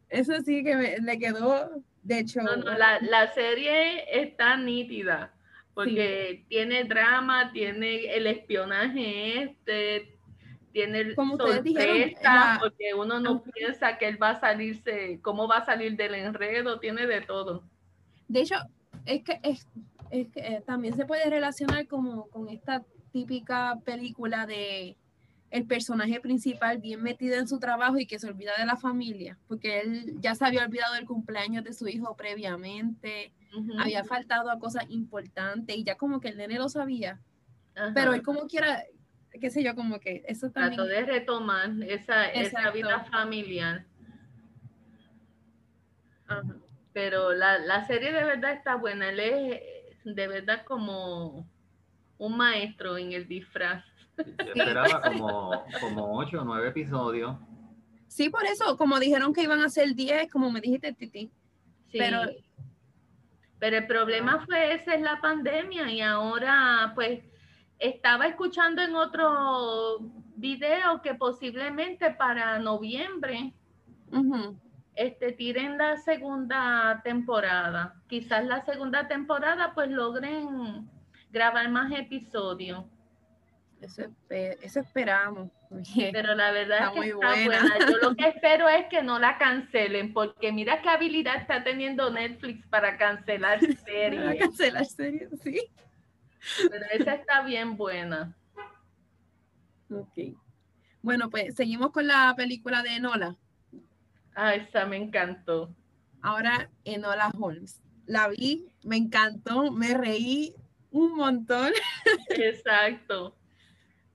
Eso 0.09 0.33
sí 0.43 0.63
que 0.63 0.75
me, 0.75 0.97
le 0.99 1.19
quedó, 1.19 1.69
de 2.03 2.19
hecho. 2.19 2.41
No, 2.41 2.57
no, 2.57 2.77
la, 2.77 2.99
la 3.01 3.33
serie 3.33 4.21
está 4.21 4.57
nítida 4.57 5.33
porque 5.73 6.43
tiene 6.49 6.83
drama, 6.83 7.51
tiene 7.53 8.15
el 8.15 8.27
espionaje 8.27 9.43
este, 9.43 10.17
tiene 10.71 10.99
el 10.99 11.15
Como 11.15 11.37
sorpresa, 11.37 12.57
porque 12.59 12.93
uno 12.93 13.19
no 13.19 13.43
piensa 13.43 13.97
que 13.97 14.07
él 14.07 14.21
va 14.21 14.31
a 14.31 14.39
salirse, 14.39 15.19
cómo 15.21 15.47
va 15.47 15.57
a 15.57 15.65
salir 15.65 15.95
del 15.95 16.15
enredo, 16.15 16.79
tiene 16.79 17.07
de 17.07 17.21
todo. 17.21 17.63
De 18.27 18.41
hecho, 18.41 18.55
es 19.05 19.23
que, 19.23 19.39
es, 19.43 19.67
que 20.11 20.39
eh, 20.39 20.63
también 20.65 20.95
se 20.95 21.05
puede 21.05 21.29
relacionar 21.29 21.87
como 21.87 22.27
con 22.27 22.49
esta 22.49 22.83
típica 23.11 23.79
película 23.83 24.45
de 24.45 24.95
el 25.51 25.65
personaje 25.67 26.19
principal 26.21 26.79
bien 26.79 27.03
metido 27.03 27.35
en 27.35 27.47
su 27.47 27.59
trabajo 27.59 27.99
y 27.99 28.07
que 28.07 28.17
se 28.19 28.27
olvida 28.27 28.53
de 28.57 28.65
la 28.65 28.77
familia, 28.77 29.37
porque 29.47 29.81
él 29.81 30.15
ya 30.19 30.33
se 30.33 30.45
había 30.45 30.63
olvidado 30.63 30.95
del 30.95 31.05
cumpleaños 31.05 31.63
de 31.65 31.73
su 31.73 31.87
hijo 31.87 32.15
previamente, 32.15 33.33
había 33.77 34.05
faltado 34.05 34.49
a 34.49 34.59
cosas 34.59 34.85
importantes 34.87 35.75
y 35.75 35.83
ya 35.83 35.97
como 35.97 36.21
que 36.21 36.29
el 36.29 36.37
nene 36.37 36.57
lo 36.57 36.69
sabía, 36.69 37.19
pero 37.93 38.13
él 38.13 38.23
como 38.23 38.47
quiera, 38.47 38.83
qué 39.39 39.49
sé 39.49 39.61
yo, 39.61 39.75
como 39.75 39.99
que 39.99 40.23
eso 40.25 40.49
también... 40.51 40.75
Trató 40.75 40.89
de 40.89 41.05
retomar 41.05 41.69
esa, 41.83 42.27
esa 42.27 42.71
vida 42.71 43.03
familiar. 43.11 43.85
Pero 46.93 47.33
la, 47.33 47.59
la 47.59 47.85
serie 47.87 48.13
de 48.13 48.23
verdad 48.23 48.53
está 48.53 48.75
buena, 48.75 49.09
él 49.09 49.19
es 49.19 49.61
de 50.05 50.27
verdad 50.27 50.63
como 50.63 51.45
un 52.17 52.37
maestro 52.37 52.97
en 52.97 53.11
el 53.11 53.27
disfraz. 53.27 53.83
Esperaba 54.17 55.01
como, 55.01 55.63
como 55.79 56.17
ocho 56.17 56.41
o 56.41 56.45
nueve 56.45 56.69
episodios. 56.69 57.35
Sí, 58.11 58.29
por 58.29 58.43
eso, 58.45 58.75
como 58.77 58.99
dijeron 58.99 59.33
que 59.33 59.43
iban 59.43 59.61
a 59.61 59.69
ser 59.69 59.95
10, 59.95 60.29
como 60.29 60.51
me 60.51 60.59
dijiste, 60.59 60.91
Titi. 60.91 61.31
Sí. 61.87 61.97
Pero, 61.97 62.23
pero 63.57 63.77
el 63.77 63.87
problema 63.87 64.45
fue 64.45 64.73
ese, 64.73 64.95
es 64.95 65.01
la 65.01 65.21
pandemia, 65.21 65.89
y 65.89 66.01
ahora, 66.01 66.91
pues, 66.93 67.23
estaba 67.79 68.27
escuchando 68.27 68.81
en 68.81 68.95
otro 68.95 69.99
video 70.35 71.01
que 71.01 71.15
posiblemente 71.15 72.11
para 72.11 72.59
noviembre 72.59 73.53
este, 74.95 75.31
tiren 75.31 75.77
la 75.77 75.95
segunda 75.95 77.01
temporada. 77.05 77.95
Quizás 78.07 78.45
la 78.45 78.65
segunda 78.65 79.07
temporada, 79.07 79.73
pues, 79.73 79.89
logren 79.89 80.89
grabar 81.31 81.69
más 81.69 81.93
episodios. 81.93 82.83
Eso, 83.81 84.79
esperamos. 84.79 85.49
Pero 86.11 86.35
la 86.35 86.51
verdad 86.51 86.91
es 86.93 87.01
que 87.01 87.09
está 87.09 87.45
buena. 87.45 87.79
Yo 87.79 87.97
lo 87.97 88.15
que 88.15 88.27
espero 88.27 88.69
es 88.69 88.85
que 88.87 89.01
no 89.01 89.17
la 89.17 89.37
cancelen, 89.37 90.13
porque 90.13 90.51
mira 90.51 90.81
qué 90.81 90.89
habilidad 90.89 91.37
está 91.37 91.63
teniendo 91.63 92.11
Netflix 92.11 92.65
para 92.67 92.97
cancelar 92.97 93.59
series. 93.85 94.23
Para 94.23 94.37
cancelar 94.37 94.85
series, 94.85 95.29
sí. 95.43 95.59
Pero 96.69 96.85
esa 96.91 97.15
está 97.15 97.41
bien 97.43 97.75
buena. 97.75 98.35
Ok. 99.89 100.35
Bueno, 101.01 101.29
pues 101.29 101.55
seguimos 101.55 101.91
con 101.91 102.07
la 102.07 102.33
película 102.37 102.83
de 102.83 102.95
Enola. 102.95 103.35
Ah, 104.35 104.53
esa 104.53 104.85
me 104.85 104.97
encantó. 104.97 105.73
Ahora 106.21 106.69
Enola 106.83 107.31
Holmes. 107.37 107.81
La 108.05 108.27
vi, 108.27 108.71
me 108.83 108.97
encantó, 108.97 109.71
me 109.71 109.95
reí 109.95 110.53
un 110.91 111.15
montón. 111.15 111.71
Exacto 112.29 113.35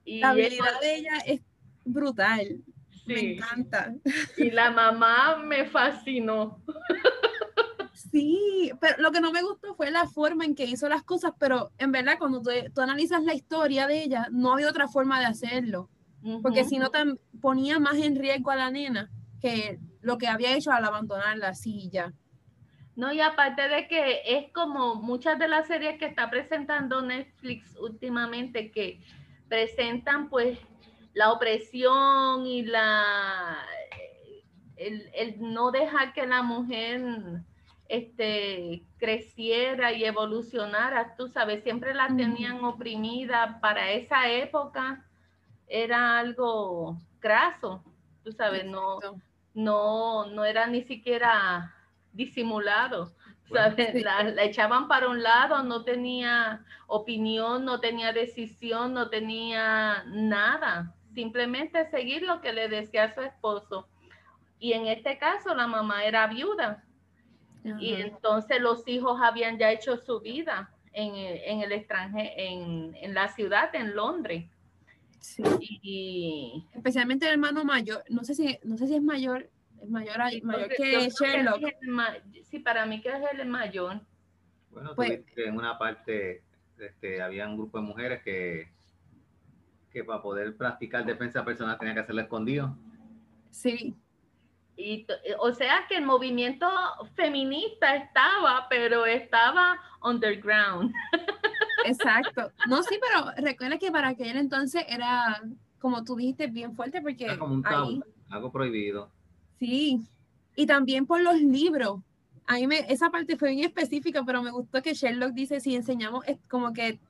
la 0.07 0.31
habilidad 0.31 0.81
de 0.81 0.97
ella 0.97 1.19
es 1.27 1.41
brutal. 1.85 2.63
Me 3.07 3.35
encanta. 3.35 3.95
Y 4.37 4.51
la 4.51 4.71
mamá 4.71 5.37
me 5.37 5.67
fascinó. 5.67 6.61
Sí, 7.93 8.73
pero 8.81 9.01
lo 9.03 9.13
que 9.13 9.21
no 9.21 9.33
me 9.33 9.43
gustó 9.43 9.75
fue 9.75 9.91
la 9.91 10.07
forma 10.09 10.45
en 10.45 10.55
que 10.55 10.65
hizo 10.65 10.89
las 10.89 11.03
cosas, 11.03 11.33
pero 11.39 11.71
en 11.79 11.93
verdad 11.93 12.19
cuando 12.19 12.43
tú, 12.43 12.81
analizas 12.81 13.23
la 13.23 13.35
historia 13.35 13.87
de 13.87 14.03
ella, 14.03 14.29
no 14.31 14.53
había 14.53 14.69
otra 14.69 14.89
forma 14.89 15.19
de 15.21 15.27
hacerlo, 15.27 15.91
porque 16.43 16.65
si 16.65 16.79
no 16.79 16.91
ponía 17.41 17.79
más 17.79 17.97
en 17.97 18.17
riesgo 18.17 18.51
a 18.51 18.57
la 18.57 18.71
nena 18.71 19.11
que 19.41 19.79
lo 20.01 20.19
que 20.19 20.29
había 20.29 20.55
hecho 20.57 20.73
al 20.73 20.85
abandonar 20.85 21.37
la 21.39 21.55
silla. 21.55 22.13
No, 22.97 23.13
y 23.13 23.21
aparte 23.21 23.69
de 23.69 23.87
que 23.89 24.23
es 24.25 24.51
como 24.53 24.95
muchas 24.95 25.39
de 25.39 25.49
las 25.49 25.67
series 25.67 25.99
que 25.99 26.07
está 26.07 26.31
presentando 26.31 27.03
Netflix 27.03 27.77
últimamente, 27.77 28.71
que 28.71 29.03
presentan 29.49 30.29
pues 30.29 30.59
la 31.15 31.33
opresión 31.33 32.47
y 32.47 32.63
la 32.63 33.59
el, 34.77 35.37
no 35.39 35.71
dejar 35.71 36.13
que 36.13 36.27
la 36.27 36.43
mujer 36.43 37.03
este, 37.89 38.83
creciera 38.99 39.93
y 39.93 40.05
evolucionara, 40.05 41.17
tú 41.17 41.29
sabes, 41.29 41.63
siempre 41.63 41.95
la 41.95 42.09
tenían 42.09 42.65
oprimida. 42.65 43.59
Para 43.61 43.93
esa 43.93 44.31
época, 44.31 45.05
era 45.67 46.19
algo 46.19 46.99
graso, 47.21 47.83
tú 48.23 48.33
sabes, 48.33 48.65
no, 48.65 48.99
no, 49.55 50.27
no 50.27 50.45
era 50.45 50.67
ni 50.67 50.83
siquiera 50.83 51.75
disimulado. 52.13 53.13
La, 53.51 53.75
echaban 54.43 54.89
para 54.89 55.09
un 55.09 55.23
lado, 55.23 55.63
no 55.63 55.85
tenía 55.85 56.65
opinión, 56.87 57.65
no 57.65 57.81
tenía 57.81 58.13
decisión, 58.13 58.93
no 58.93 59.09
tenía 59.09 60.05
nada. 60.07 60.95
Simplemente 61.15 61.89
seguir 61.91 62.23
lo 62.23 62.41
que 62.41 62.53
le 62.53 62.69
decía 62.69 63.15
su 63.15 63.21
esposo. 63.21 63.89
Y 64.59 64.73
en 64.73 64.87
este 64.87 65.19
caso 65.19 65.55
la 65.55 65.67
mamá 65.67 66.05
era 66.05 66.27
viuda. 66.27 66.83
Y 67.81 67.95
entonces 67.95 68.61
los 68.61 68.87
hijos 68.87 69.21
habían 69.21 69.59
ya 69.59 69.73
hecho 69.73 69.97
su 69.97 70.21
vida 70.21 70.71
en, 70.93 71.63
el 71.63 71.73
extranjero, 71.73 72.31
en, 72.37 73.15
la 73.15 73.29
ciudad, 73.29 73.75
en 73.75 73.95
Londres. 73.95 74.45
Y, 75.83 76.65
especialmente 76.73 77.27
el 77.27 77.33
hermano 77.33 77.65
mayor, 77.65 78.05
no 78.09 78.23
sé 78.23 78.35
si, 78.35 78.59
no 78.63 78.77
sé 78.79 78.87
si 78.87 78.95
es 78.95 79.03
mayor, 79.03 79.51
es 79.87 79.91
mayor, 79.91 80.19
mayor 80.43 80.69
que 80.69 81.09
Sherlock. 81.09 81.63
sí, 82.43 82.59
para 82.59 82.87
mí 82.87 83.01
que 83.01 83.09
es 83.09 83.23
el 83.33 83.47
mayor. 83.47 84.01
Bueno, 84.71 84.93
pues, 84.95 85.23
en 85.37 85.57
una 85.57 85.79
parte 85.79 86.43
este, 86.79 87.23
había 87.23 87.49
un 87.49 87.57
grupo 87.57 87.79
de 87.79 87.85
mujeres 87.85 88.23
que, 88.23 88.69
que 89.91 90.05
para 90.05 90.21
poder 90.21 90.57
practicar 90.57 91.05
defensa 91.07 91.45
personal 91.45 91.79
tenía 91.79 91.95
que 91.95 92.01
hacerlo 92.01 92.23
escondido. 92.23 92.77
Sí. 93.51 93.95
Y, 94.77 95.07
o 95.39 95.55
sea 95.55 95.87
que 95.89 95.97
el 95.97 96.05
movimiento 96.05 96.69
feminista 97.15 97.97
estaba, 97.97 98.67
pero 98.69 99.07
estaba 99.07 99.81
underground. 100.03 100.93
Exacto. 101.87 102.53
No, 102.69 102.83
sí, 102.83 102.99
pero 103.01 103.31
recuerda 103.39 103.79
que 103.79 103.91
para 103.91 104.09
aquel 104.09 104.37
entonces 104.37 104.85
era, 104.87 105.41
como 105.79 106.05
tú 106.05 106.17
dijiste, 106.17 106.49
bien 106.49 106.75
fuerte 106.75 107.01
porque... 107.01 107.25
Era 107.25 107.39
como 107.39 107.55
un 107.55 107.63
tabú, 107.63 108.05
algo 108.29 108.53
prohibido. 108.53 109.11
Sí, 109.59 110.01
y 110.55 110.67
también 110.67 111.07
por 111.07 111.21
los 111.21 111.41
libros. 111.41 112.01
A 112.47 112.55
mí 112.55 112.67
me, 112.67 112.81
esa 112.93 113.11
parte 113.11 113.37
fue 113.37 113.51
bien 113.51 113.65
específica, 113.65 114.23
pero 114.25 114.43
me 114.43 114.51
gustó 114.51 114.83
que 114.83 114.95
Sherlock 114.95 115.33
dice, 115.33 115.61
si 115.61 115.75
enseñamos, 115.75 116.27
es 116.27 116.39
como 116.49 116.73
que 116.73 117.01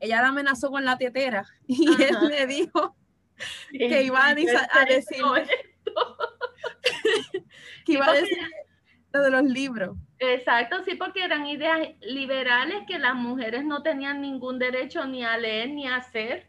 ella 0.00 0.22
la 0.22 0.28
amenazó 0.28 0.70
con 0.70 0.84
la 0.84 0.98
tetera 0.98 1.46
y 1.66 1.88
él 2.02 2.16
le 2.28 2.46
dijo 2.46 2.94
que 3.70 4.02
iba 4.02 4.26
a, 4.26 4.34
decir 4.34 4.52
que 7.84 7.92
iba 7.92 8.06
a 8.06 8.12
decir 8.12 8.38
lo 9.12 9.22
de 9.22 9.30
los 9.30 9.44
libros. 9.44 9.96
Exacto, 10.18 10.82
sí, 10.84 10.94
porque 10.94 11.24
eran 11.24 11.46
ideas 11.46 11.88
liberales 12.00 12.84
que 12.86 12.98
las 12.98 13.14
mujeres 13.14 13.64
no 13.64 13.82
tenían 13.82 14.20
ningún 14.20 14.58
derecho 14.58 15.04
ni 15.06 15.24
a 15.24 15.36
leer 15.36 15.70
ni 15.70 15.86
a 15.86 15.96
hacer. 15.96 16.48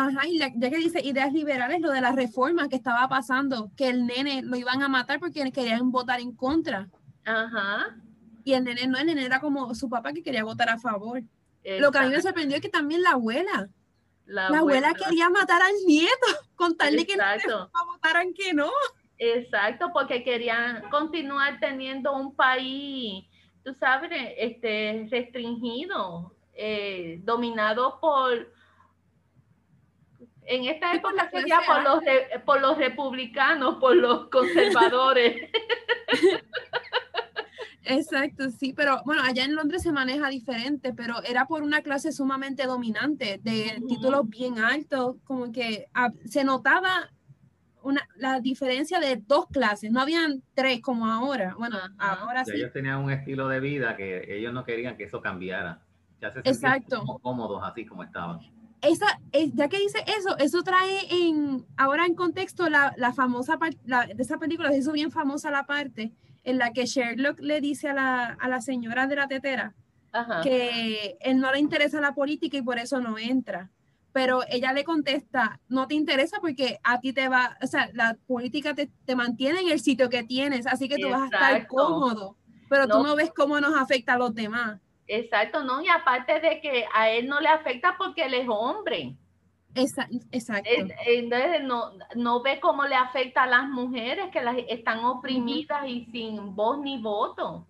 Ajá, 0.00 0.28
y 0.28 0.38
la- 0.38 0.52
ya 0.54 0.70
que 0.70 0.76
dice 0.76 1.00
ideas 1.04 1.32
liberales, 1.32 1.80
lo 1.80 1.90
de 1.90 2.00
la 2.00 2.12
reforma 2.12 2.68
que 2.68 2.76
estaba 2.76 3.08
pasando, 3.08 3.72
que 3.76 3.88
el 3.88 4.06
nene 4.06 4.42
lo 4.42 4.54
iban 4.56 4.80
a 4.82 4.88
matar 4.88 5.18
porque 5.18 5.50
querían 5.50 5.90
votar 5.90 6.20
en 6.20 6.36
contra. 6.36 6.88
Ajá. 7.24 7.96
Y 8.44 8.52
el 8.52 8.62
nene 8.62 8.86
no, 8.86 8.96
el 8.96 9.06
nene 9.06 9.24
era 9.24 9.40
como 9.40 9.74
su 9.74 9.88
papá 9.90 10.12
que 10.12 10.22
quería 10.22 10.44
votar 10.44 10.68
a 10.68 10.78
favor. 10.78 11.20
Lo 11.80 11.90
que 11.90 11.98
a 11.98 12.02
mí 12.02 12.10
me 12.10 12.22
sorprendió 12.22 12.56
es 12.56 12.62
que 12.62 12.68
también 12.68 13.02
la 13.02 13.10
abuela, 13.10 13.68
La, 14.24 14.48
la 14.50 14.58
abuela 14.58 14.88
abuela. 14.90 15.04
quería 15.06 15.28
matar 15.30 15.60
al 15.62 15.74
nieto 15.86 16.26
con 16.54 16.76
tal 16.76 16.94
de 16.94 17.04
que 17.04 17.16
no 17.16 17.24
votaran 17.92 18.32
que 18.34 18.54
no. 18.54 18.70
Exacto, 19.18 19.90
porque 19.92 20.22
querían 20.22 20.88
continuar 20.90 21.58
teniendo 21.58 22.14
un 22.16 22.36
país, 22.36 23.24
tú 23.64 23.74
sabes, 23.74 24.10
este, 24.38 25.08
restringido, 25.10 26.36
eh, 26.54 27.20
dominado 27.24 27.98
por, 28.00 28.52
en 30.48 30.64
esta 30.64 30.94
época 30.94 31.14
la 31.14 31.30
sería 31.30 31.60
por 31.66 31.82
los, 31.82 32.04
re- 32.04 32.40
por 32.44 32.60
los 32.60 32.76
republicanos, 32.78 33.76
por 33.76 33.94
los 33.96 34.28
conservadores. 34.28 35.50
Exacto, 37.84 38.50
sí, 38.50 38.74
pero 38.74 39.00
bueno, 39.06 39.22
allá 39.22 39.44
en 39.44 39.54
Londres 39.54 39.82
se 39.82 39.92
maneja 39.92 40.28
diferente, 40.28 40.92
pero 40.92 41.22
era 41.22 41.46
por 41.46 41.62
una 41.62 41.80
clase 41.82 42.12
sumamente 42.12 42.66
dominante, 42.66 43.40
de 43.42 43.82
títulos 43.88 44.28
bien 44.28 44.58
altos, 44.58 45.16
como 45.24 45.50
que 45.52 45.86
ah, 45.94 46.10
se 46.26 46.44
notaba 46.44 47.10
una, 47.82 48.06
la 48.16 48.40
diferencia 48.40 49.00
de 49.00 49.16
dos 49.16 49.46
clases, 49.46 49.90
no 49.90 50.02
habían 50.02 50.42
tres 50.52 50.82
como 50.82 51.06
ahora, 51.06 51.54
bueno, 51.58 51.78
ahora 51.98 52.44
sí, 52.44 52.52
ellos 52.56 52.72
tenían 52.74 52.98
un 52.98 53.10
estilo 53.10 53.48
de 53.48 53.60
vida 53.60 53.96
que 53.96 54.36
ellos 54.36 54.52
no 54.52 54.64
querían 54.64 54.96
que 54.96 55.04
eso 55.04 55.22
cambiara. 55.22 55.80
Ya 56.20 56.30
se 56.32 56.42
sentían 56.42 56.54
Exacto. 56.74 56.98
como 56.98 57.18
cómodos 57.20 57.62
así 57.64 57.86
como 57.86 58.02
estaban. 58.02 58.40
Esa, 58.82 59.06
eh, 59.32 59.50
ya 59.54 59.68
que 59.68 59.78
dice 59.78 59.98
eso, 60.18 60.36
eso 60.38 60.62
trae 60.62 61.00
en, 61.10 61.66
ahora 61.76 62.06
en 62.06 62.14
contexto 62.14 62.68
la, 62.68 62.94
la 62.96 63.12
famosa 63.12 63.58
parte, 63.58 63.78
de 63.84 64.22
esa 64.22 64.38
película 64.38 64.70
se 64.70 64.78
hizo 64.78 64.92
bien 64.92 65.10
famosa 65.10 65.50
la 65.50 65.66
parte 65.66 66.12
en 66.44 66.58
la 66.58 66.72
que 66.72 66.86
Sherlock 66.86 67.40
le 67.40 67.60
dice 67.60 67.88
a 67.88 67.94
la, 67.94 68.24
a 68.40 68.48
la 68.48 68.60
señora 68.60 69.06
de 69.06 69.16
la 69.16 69.28
tetera, 69.28 69.74
Ajá. 70.12 70.40
que 70.42 71.16
él 71.20 71.40
no 71.40 71.52
le 71.52 71.58
interesa 71.58 72.00
la 72.00 72.14
política 72.14 72.56
y 72.56 72.62
por 72.62 72.78
eso 72.78 73.00
no 73.00 73.18
entra. 73.18 73.70
Pero 74.12 74.40
ella 74.48 74.72
le 74.72 74.84
contesta, 74.84 75.60
no 75.68 75.86
te 75.86 75.94
interesa 75.94 76.38
porque 76.40 76.78
a 76.82 76.98
ti 77.00 77.12
te 77.12 77.28
va, 77.28 77.58
o 77.62 77.66
sea, 77.66 77.90
la 77.92 78.16
política 78.26 78.74
te, 78.74 78.90
te 79.04 79.14
mantiene 79.14 79.60
en 79.60 79.68
el 79.68 79.80
sitio 79.80 80.08
que 80.08 80.22
tienes, 80.22 80.66
así 80.66 80.88
que 80.88 80.96
tú 80.96 81.10
vas 81.10 81.22
a 81.22 81.24
estar 81.26 81.66
cómodo, 81.66 82.36
pero 82.70 82.88
tú 82.88 82.98
No. 82.98 83.02
no 83.08 83.16
ves 83.16 83.30
cómo 83.36 83.60
nos 83.60 83.76
afecta 83.76 84.14
a 84.14 84.18
los 84.18 84.34
demás. 84.34 84.80
Exacto, 85.08 85.64
¿no? 85.64 85.82
Y 85.82 85.88
aparte 85.88 86.38
de 86.40 86.60
que 86.60 86.84
a 86.94 87.10
él 87.10 87.26
no 87.28 87.40
le 87.40 87.48
afecta 87.48 87.96
porque 87.98 88.26
él 88.26 88.34
es 88.34 88.46
hombre. 88.48 89.16
Exacto. 89.74 90.68
Es- 90.70 90.90
Entonces 91.06 91.62
no, 91.62 91.92
no 92.14 92.42
ve 92.42 92.58
cómo 92.60 92.84
le 92.84 92.94
afecta 92.94 93.44
a 93.44 93.46
las 93.46 93.68
mujeres 93.68 94.26
que 94.32 94.42
las 94.42 94.56
están 94.68 95.04
oprimidas 95.04 95.86
y 95.86 96.04
sin 96.06 96.54
voz 96.54 96.78
ni 96.80 97.00
voto. 97.00 97.66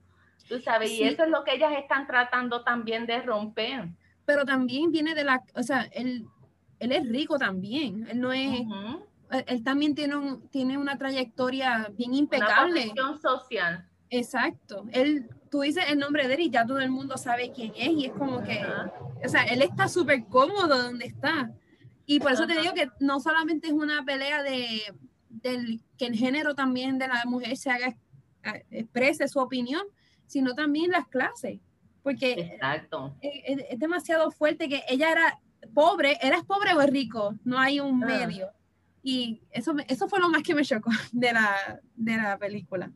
Tú 0.49 0.59
sabes, 0.61 0.90
Sí. 0.90 1.02
y 1.02 1.09
eso 1.09 1.25
es 1.25 1.30
lo 1.30 1.45
que 1.45 1.54
ellas 1.54 1.73
están 1.76 2.07
tratando 2.07 2.62
también 2.64 3.07
de 3.07 3.21
romper. 3.21 3.88
Pero 4.25 4.45
también 4.45 4.90
viene 4.90 5.14
de 5.14 5.25
la, 5.25 5.42
o 5.54 5.62
sea, 5.62 5.83
él, 5.92 6.26
él 6.80 6.92
es 6.92 7.07
rico 7.09 7.38
también, 7.38 8.07
él 8.11 8.21
no 8.21 8.33
es, 8.33 8.61
él, 9.30 9.45
él 9.47 9.62
también 9.64 9.95
tiene, 9.95 10.16
un, 10.16 10.49
tiene 10.49 10.78
una 10.78 10.97
trayectoria 10.97 11.88
bien 11.92 12.11
Una 12.11 12.18
impecable. 12.21 12.80
posición 12.83 13.21
social. 13.21 13.87
Exacto. 14.11 14.85
Él, 14.92 15.28
tú 15.50 15.61
dices 15.62 15.85
el 15.88 15.99
nombre 15.99 16.26
de 16.28 16.35
él 16.35 16.40
y 16.40 16.50
ya 16.50 16.67
todo 16.67 16.78
el 16.81 16.90
mundo 16.90 17.17
sabe 17.17 17.52
quién 17.55 17.73
es 17.76 17.88
y 17.90 18.07
es 18.07 18.12
como 18.12 18.43
que, 18.43 18.64
o 19.25 19.28
sea, 19.28 19.43
él 19.45 19.62
está 19.62 19.88
súper 19.88 20.25
cómodo 20.26 20.83
donde 20.83 21.07
está. 21.07 21.50
Y 22.07 22.21
por 22.21 22.33
eso 22.33 22.47
te 22.47 22.59
digo 22.61 22.73
que 22.75 22.88
no 23.00 23.21
solamente 23.21 23.67
es 23.69 23.73
una 23.75 24.05
pelea 24.05 24.43
de 24.43 24.81
del, 25.31 25.83
que 25.99 26.07
el 26.07 26.17
género 26.17 26.55
también 26.55 26.99
de 26.99 27.07
la 27.07 27.23
mujer 27.26 27.57
se 27.57 27.71
haga, 27.71 27.95
exprese 28.71 29.28
su 29.28 29.38
opinión, 29.38 29.83
sino 30.26 30.55
también 30.55 30.90
las 30.90 31.07
clases. 31.09 31.61
Porque 32.02 32.33
Exacto. 32.33 33.14
es, 33.21 33.59
es- 33.61 33.67
es 33.71 33.78
demasiado 33.78 34.31
fuerte 34.31 34.69
que 34.69 34.83
ella 34.88 35.12
era 35.12 35.38
pobre, 35.75 36.17
¿eras 36.23 36.45
pobre 36.45 36.73
o 36.73 36.81
rico? 36.87 37.35
No 37.45 37.59
hay 37.59 37.78
un 37.81 38.02
Ah. 38.05 38.07
medio. 38.07 38.49
Y 39.02 39.43
eso, 39.50 39.75
eso 39.87 40.08
fue 40.08 40.19
lo 40.19 40.28
más 40.30 40.43
que 40.43 40.54
me 40.54 40.65
chocó 40.65 40.91
de 41.13 41.32
la, 41.32 41.80
de 41.95 42.17
la 42.17 42.39
película. 42.39 42.91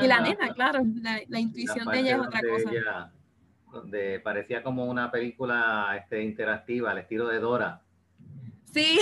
Y 0.00 0.06
la 0.06 0.20
nena, 0.20 0.52
claro, 0.54 0.80
la, 1.02 1.20
la 1.28 1.40
intuición 1.40 1.84
La 1.86 1.92
de 1.92 1.98
ella 2.00 2.14
es 2.16 2.20
otra 2.20 2.40
cosa. 2.40 2.70
ella- 2.70 3.10
donde 3.72 4.20
parecía 4.20 4.62
como 4.62 4.84
una 4.84 5.10
película 5.10 5.96
este, 5.98 6.22
interactiva 6.22 6.90
al 6.90 6.98
estilo 6.98 7.26
de 7.28 7.38
Dora. 7.40 7.80
Sí, 8.72 8.98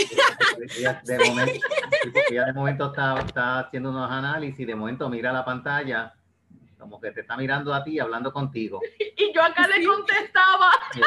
Ella 0.79 1.01
de, 1.05 1.19
momento, 1.29 1.53
sí, 1.53 1.61
porque 2.13 2.23
ella 2.31 2.45
de 2.47 2.53
momento 2.53 2.87
está, 2.87 3.19
está 3.21 3.59
haciendo 3.61 3.91
unos 3.91 4.11
análisis, 4.11 4.67
de 4.67 4.75
momento 4.75 5.09
mira 5.09 5.33
la 5.33 5.45
pantalla, 5.45 6.13
como 6.79 7.01
que 7.01 7.11
te 7.13 7.21
está 7.23 7.37
mirando 7.37 7.75
a 7.75 7.83
ti 7.85 7.93
y 7.93 7.99
hablando 8.01 8.33
contigo. 8.33 8.81
Y 8.99 9.33
yo 9.35 9.43
acá 9.43 9.67
le 9.69 9.85
contestaba. 9.85 10.71
Eh, 10.97 11.01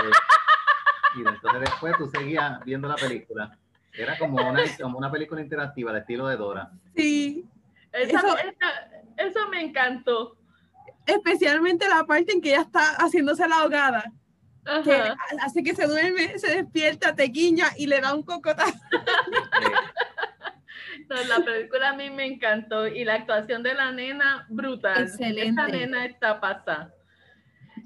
y 1.15 1.19
entonces 1.27 1.61
después 1.61 1.97
tú 1.97 2.07
seguías 2.09 2.63
viendo 2.65 2.87
la 2.87 2.95
película. 2.95 3.57
Era 3.93 4.17
como 4.17 4.35
una, 4.49 4.63
como 4.81 4.97
una 4.97 5.11
película 5.11 5.41
interactiva 5.41 5.91
al 5.91 5.97
estilo 5.97 6.27
de 6.27 6.37
Dora. 6.37 6.69
sí. 6.95 7.45
Esa- 7.91 8.17
Eso- 8.19 8.37
esa- 8.37 8.89
eso 9.27 9.47
me 9.49 9.61
encantó. 9.61 10.37
Especialmente 11.05 11.87
la 11.89 12.05
parte 12.05 12.31
en 12.33 12.41
que 12.41 12.49
ella 12.49 12.61
está 12.61 12.95
haciéndose 12.97 13.47
la 13.47 13.57
ahogada, 13.61 14.11
que 14.83 14.93
Ajá. 14.93 15.15
hace 15.41 15.61
que 15.63 15.75
se 15.75 15.85
duerme, 15.87 16.37
se 16.39 16.55
despierta, 16.55 17.13
te 17.13 17.23
guiña 17.25 17.67
y 17.77 17.87
le 17.87 17.99
da 17.99 18.13
un 18.15 18.23
cocotazo. 18.23 18.73
No, 21.09 21.15
la 21.23 21.43
película 21.43 21.89
a 21.89 21.93
mí 21.95 22.09
me 22.09 22.25
encantó 22.25 22.87
y 22.87 23.03
la 23.03 23.15
actuación 23.15 23.61
de 23.61 23.73
la 23.73 23.91
nena, 23.91 24.45
brutal. 24.49 25.03
Excelente. 25.03 25.49
Esa 25.61 25.67
nena 25.67 26.05
está 26.05 26.39
pasada. 26.39 26.93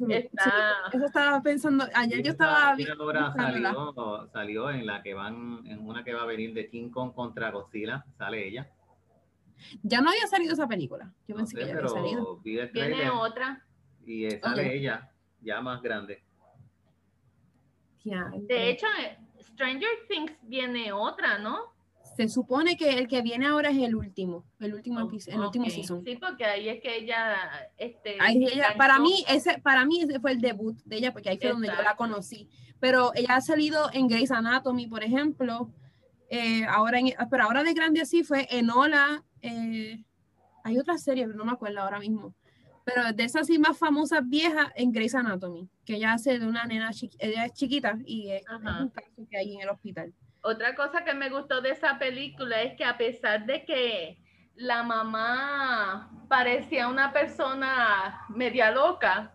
Está- 0.10 0.44
Sí, 0.92 0.98
eso 0.98 1.06
estaba 1.06 1.42
pensando, 1.42 1.86
ayer 1.96 2.22
yo 2.22 2.32
estaba 2.32 2.76
vi- 2.76 2.84
esa 2.84 2.94
obra 3.02 3.26
buscándola. 3.30 3.70
salió, 3.74 4.30
salió 4.32 4.70
en 4.70 4.86
la 4.86 5.02
que 5.02 5.14
van, 5.16 5.62
en 5.66 5.80
una 5.88 6.04
que 6.04 6.14
va 6.14 6.22
a 6.24 6.26
venir 6.26 6.54
de 6.54 6.70
King 6.70 6.90
Kong 6.90 7.14
contra 7.14 7.50
Godzilla, 7.50 8.06
sale 8.18 8.48
ella. 8.48 8.68
Ya 9.84 10.02
no 10.02 10.10
había 10.10 10.28
salido 10.28 10.54
esa 10.54 10.68
película. 10.68 11.14
Yo 11.28 11.36
No 11.36 11.38
pensé 11.38 11.56
sé, 11.58 11.62
que 11.64 11.68
ya 11.68 11.78
había 11.78 11.88
salido. 11.90 12.38
Viene 12.44 13.10
otra. 13.10 13.66
y 14.06 14.30
sale 14.32 14.66
Ok. 14.66 14.72
ella 14.72 15.12
ya 15.42 15.62
más 15.62 15.82
grande. 15.82 16.24
Ya, 18.04 18.32
De 18.34 18.70
hecho, 18.70 18.86
Stranger 19.42 19.90
Things 20.08 20.32
viene 20.44 20.92
otra, 20.94 21.38
¿no? 21.40 21.76
se 22.16 22.30
supone 22.30 22.78
que 22.78 22.90
el 22.98 23.08
que 23.08 23.22
viene 23.22 23.46
ahora 23.46 23.70
es 23.70 23.78
el 23.78 23.94
último, 23.94 24.44
el 24.60 24.74
último, 24.74 25.02
el 25.02 25.06
último 25.40 25.66
Ok. 25.66 25.70
season. 25.72 26.04
Sí, 26.04 26.16
porque 26.20 26.46
ahí 26.46 26.68
es 26.68 26.82
que 26.82 26.98
ella, 26.98 27.70
este, 27.78 28.18
Ahí 28.20 28.38
ella- 28.38 28.54
enganchó. 28.54 28.78
para 28.80 28.98
mí 29.00 29.24
ese 29.30 29.60
para 29.60 29.86
mí 29.86 30.02
ese 30.02 30.20
fue 30.20 30.32
el 30.32 30.42
debut 30.42 30.76
de 30.84 30.96
ella 30.98 31.14
porque 31.14 31.30
ahí 31.30 31.38
fue 31.38 31.52
donde 31.52 31.68
yo 31.68 31.80
la 31.84 31.96
conocí 31.96 32.50
pero 32.80 33.12
ella 33.14 33.36
ha 33.36 33.42
salido 33.42 33.92
en 33.94 34.08
Grey's 34.08 34.32
Anatomy 34.32 34.88
por 34.88 35.04
ejemplo 35.04 35.72
eh, 36.32 36.66
ahora 36.66 36.98
en, 37.00 37.14
pero 37.30 37.44
ahora 37.44 37.62
de 37.64 37.74
grande 37.76 38.02
así 38.02 38.24
fue 38.24 38.48
Enola 38.50 39.24
eh, 39.48 40.04
hay 40.64 40.78
otra 40.78 40.98
serie 40.98 41.26
pero 41.26 41.38
no 41.38 41.46
me 41.46 41.52
acuerdo 41.54 41.80
ahora 41.82 42.00
mismo 42.00 42.34
pero 42.84 43.12
de 43.12 43.24
esas 43.26 43.48
sí 43.48 43.60
más 43.60 43.78
famosas 43.78 44.22
viejas 44.28 44.68
en 44.76 44.92
Grey's 44.92 45.16
Anatomy 45.16 45.70
que 45.86 45.96
ella 45.96 46.14
hace 46.14 46.40
de 46.40 46.48
una 46.48 46.66
nena 46.66 46.90
chiqui- 46.92 47.18
ella 47.20 47.46
es 47.46 47.54
chiquita 47.54 47.98
y 48.06 48.30
es, 48.32 48.42
es 48.42 48.50
un 48.50 48.90
caso 48.90 49.28
que 49.30 49.38
hay 49.38 49.56
en 49.56 49.62
el 49.62 49.70
hospital 49.70 50.14
Otra 50.42 50.76
cosa 50.76 51.04
que 51.04 51.14
me 51.14 51.30
gustó 51.30 51.62
de 51.62 51.72
esa 51.72 51.98
película 52.00 52.62
es 52.62 52.76
que 52.78 52.86
a 52.86 52.98
pesar 52.98 53.46
de 53.46 53.66
que 53.66 54.18
la 54.56 54.82
mamá 54.84 56.10
parecía 56.30 56.88
una 56.88 57.12
persona 57.14 58.26
media 58.30 58.72
loca, 58.72 59.34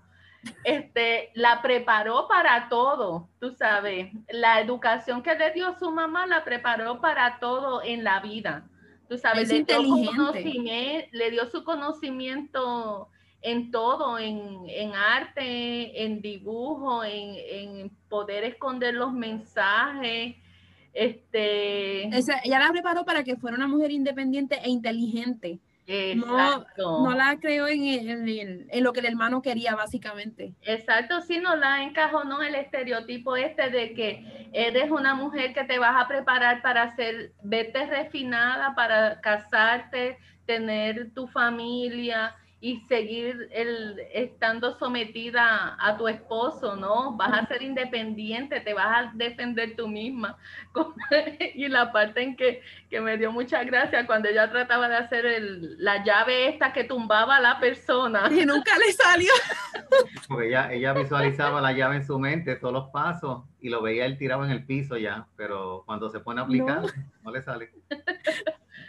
este, 0.65 1.31
la 1.35 1.63
preparó 1.63 2.27
para 2.29 2.69
todo, 2.69 3.29
tú 3.41 3.53
sabes. 3.53 4.11
La 4.31 4.61
educación 4.61 5.23
que 5.23 5.35
le 5.37 5.53
dio 5.53 5.79
su 5.79 5.91
mamá 5.93 6.27
la 6.27 6.43
preparó 6.45 7.01
para 7.01 7.39
todo 7.39 7.83
en 7.85 8.03
la 8.05 8.19
vida. 8.21 8.69
Tú 9.09 9.19
sabes, 9.19 9.51
Es 9.51 9.59
le 9.59 9.65
dio, 9.65 9.77
conocimiento, 9.77 11.09
le 11.13 11.31
dio 11.31 11.47
su 11.51 11.65
conocimiento 11.65 13.09
en 13.43 13.71
todo, 13.71 14.19
en, 14.19 14.63
en 14.69 14.95
arte, 14.95 16.05
en 16.05 16.21
dibujo, 16.23 17.03
en, 17.05 17.35
en 17.37 17.91
poder 18.09 18.45
esconder 18.45 18.95
los 18.95 19.13
mensajes. 19.13 20.37
Este, 20.95 22.05
Esa- 22.17 22.41
ella 22.45 22.59
la 22.61 22.71
preparó 22.71 23.05
para 23.05 23.25
que 23.25 23.37
fuera 23.37 23.57
una 23.57 23.67
mujer 23.67 23.91
independiente 23.91 24.61
e 24.63 24.71
inteligente 24.71 25.59
exacto. 25.87 27.03
no 27.05 27.13
la 27.13 27.39
creó 27.41 27.67
en, 27.67 27.85
en 27.85 28.69
en 28.71 28.85
lo 28.85 28.93
que 28.93 29.01
el 29.01 29.07
hermano 29.07 29.43
quería 29.43 29.75
básicamente 29.75 30.55
Exacto, 30.63 31.21
sí, 31.23 31.39
no 31.39 31.57
la 31.57 31.83
encajonó 31.83 32.43
el 32.43 32.55
estereotipo 32.55 33.37
este 33.37 33.71
de 33.71 33.95
que 33.95 34.49
eres 34.53 34.91
una 34.91 35.15
mujer 35.15 35.55
que 35.55 35.65
te 35.65 35.79
vas 35.79 36.01
a 36.01 36.09
preparar 36.09 36.63
para 36.63 36.95
ser, 36.95 37.33
verte 37.43 37.87
refinada, 37.87 38.75
para 38.75 39.21
casarte, 39.21 40.19
tener 40.47 41.13
tu 41.15 41.27
familia 41.27 42.35
y 42.63 42.79
seguir 42.83 43.49
el, 43.51 43.99
estando 44.13 44.79
sometida 44.79 45.77
a 45.81 45.97
tu 45.97 46.07
esposo, 46.07 46.77
¿no? 46.77 47.17
Vas 47.17 47.33
a 47.33 47.47
ser 47.49 47.61
independiente, 47.61 48.61
te 48.61 48.73
vas 48.73 48.87
a 48.87 49.13
defender 49.15 49.75
tú 49.75 49.89
misma. 49.89 50.39
y 51.55 51.67
la 51.67 51.91
parte 51.91 52.23
en 52.23 52.37
que, 52.37 52.63
que, 52.89 53.01
me 53.01 53.19
dio 53.19 53.33
mucha 53.33 53.65
gracia 53.65 54.07
cuando 54.07 54.29
ella 54.29 54.49
trataba 54.49 54.89
de 54.89 54.95
hacer 54.95 55.27
el, 55.27 55.77
la 55.83 56.05
llave 56.05 56.51
esta 56.51 56.73
que 56.73 56.85
tumbaba 56.85 57.39
a 57.39 57.41
la 57.41 57.59
persona. 57.59 58.31
Y 58.31 58.47
nunca 58.47 58.79
le 58.79 58.93
salió. 58.93 59.33
Porque 60.29 60.47
ella, 60.47 60.73
ella 60.73 60.93
visualizaba 60.93 61.61
la 61.61 61.73
llave 61.73 61.97
en 61.97 62.07
su 62.07 62.17
mente, 62.21 62.55
todos 62.55 62.73
los 62.73 62.91
pasos, 62.91 63.43
y 63.61 63.71
lo 63.71 63.83
veía 63.83 64.07
él 64.07 64.17
tirado 64.17 64.45
en 64.45 64.53
el 64.53 64.65
piso 64.65 64.97
ya, 64.97 65.27
pero 65.35 65.83
cuando 65.85 66.09
se 66.11 66.21
pone 66.21 66.41
a 66.41 66.45
aplicar, 66.45 66.83
no, 67.25 67.33
le 67.33 67.43
sale. 67.43 67.73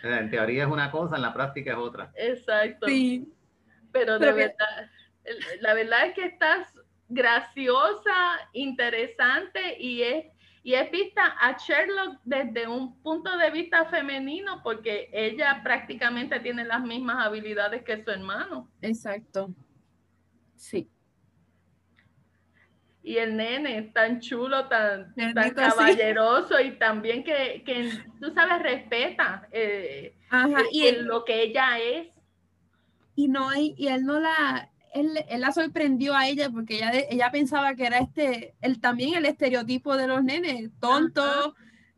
En 0.04 0.30
teoría 0.30 0.66
es 0.66 0.70
una 0.70 0.92
cosa, 0.92 1.16
en 1.16 1.24
la 1.24 1.34
práctica 1.34 1.72
es 1.72 1.78
otra. 1.78 2.12
Exacto. 2.16 2.86
Sí 2.86 3.34
pero 3.93 4.19
de 4.19 4.34
verdad, 4.34 4.89
la 5.62 5.73
verdad 5.73 6.08
es 6.08 6.15
que 6.15 6.25
estás 6.25 6.67
graciosa, 7.08 8.49
interesante 8.53 9.77
y 9.79 10.01
es, 10.01 10.25
y 10.63 10.73
es 10.73 10.91
vista 10.91 11.36
a 11.39 11.56
Sherlock 11.58 12.19
desde 12.23 12.67
un 12.67 13.01
punto 13.01 13.38
de 13.38 13.51
vista 13.51 13.86
femenino 13.86 14.62
porque 14.63 15.10
ella 15.13 15.62
prácticamente 15.63 16.39
tiene 16.39 16.65
las 16.65 16.82
mismas 16.82 17.25
habilidades 17.25 17.84
que 17.84 18.03
su 18.03 18.12
hermano. 18.12 18.69
Exacto. 18.82 19.53
Sí. 20.56 20.89
Y 23.03 23.17
el 23.17 23.36
nene 23.36 23.91
tan 23.93 24.21
chulo, 24.21 24.69
tan, 24.69 25.13
tan 25.13 25.51
caballeroso 25.51 26.60
y 26.62 26.71
también 26.79 27.23
que, 27.23 27.62
que, 27.65 27.91
tú 28.21 28.34
sabes, 28.34 28.63
respeta 28.63 29.45
eh, 29.51 30.15
y 30.71 30.91
lo 31.01 31.25
que 31.25 31.43
ella 31.43 31.79
es 31.79 32.12
y 33.15 33.28
no 33.28 33.49
y 33.56 33.88
él 33.88 34.06
no 34.06 34.19
la, 34.19 34.69
él, 34.93 35.12
él, 35.30 35.41
la 35.41 35.52
sorprendió 35.52 36.15
a 36.15 36.28
ella 36.28 36.49
porque 36.49 36.76
ella, 36.76 36.91
ella 37.10 37.32
pensaba 37.32 37.76
que 37.76 37.86
era 37.86 37.97
este, 37.99 38.56
el, 38.62 38.80
también 38.80 39.15
el 39.15 39.26
estereotipo 39.26 39.97
de 39.97 40.08
los 40.08 40.23
nenes, 40.23 40.71
tontos, 40.80 41.54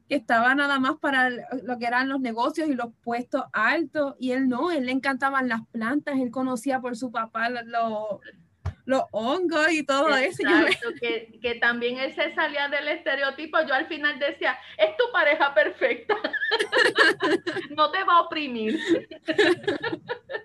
que 0.07 0.15
estaba 0.15 0.53
nada 0.55 0.79
más 0.79 0.97
para 0.99 1.29
lo 1.29 1.79
que 1.79 1.85
eran 1.85 2.09
los 2.09 2.21
negocios 2.21 2.69
y 2.69 2.73
los 2.73 2.93
puestos 3.03 3.43
altos, 3.53 4.15
y 4.19 4.31
él 4.31 4.47
no, 4.47 4.71
él 4.71 4.85
le 4.85 4.91
encantaban 4.91 5.49
las 5.49 5.65
plantas, 5.71 6.19
él 6.19 6.31
conocía 6.31 6.79
por 6.79 6.95
su 6.95 7.11
papá 7.11 7.49
los 7.49 8.19
los 8.85 9.03
hongos 9.11 9.71
y 9.71 9.83
todo 9.83 10.15
eso. 10.15 10.43
Que, 11.01 11.39
que, 11.41 11.55
también 11.55 11.97
él 11.97 12.13
se 12.13 12.33
salía 12.35 12.69
del 12.69 12.87
estereotipo. 12.87 13.57
Yo 13.67 13.73
al 13.73 13.87
final 13.87 14.19
decía, 14.19 14.57
es 14.77 14.95
tu 14.95 15.11
pareja 15.11 15.53
perfecta. 15.53 16.15
no 17.75 17.89
te 17.91 18.03
va 18.03 18.17
a 18.17 18.21
oprimir. 18.21 18.79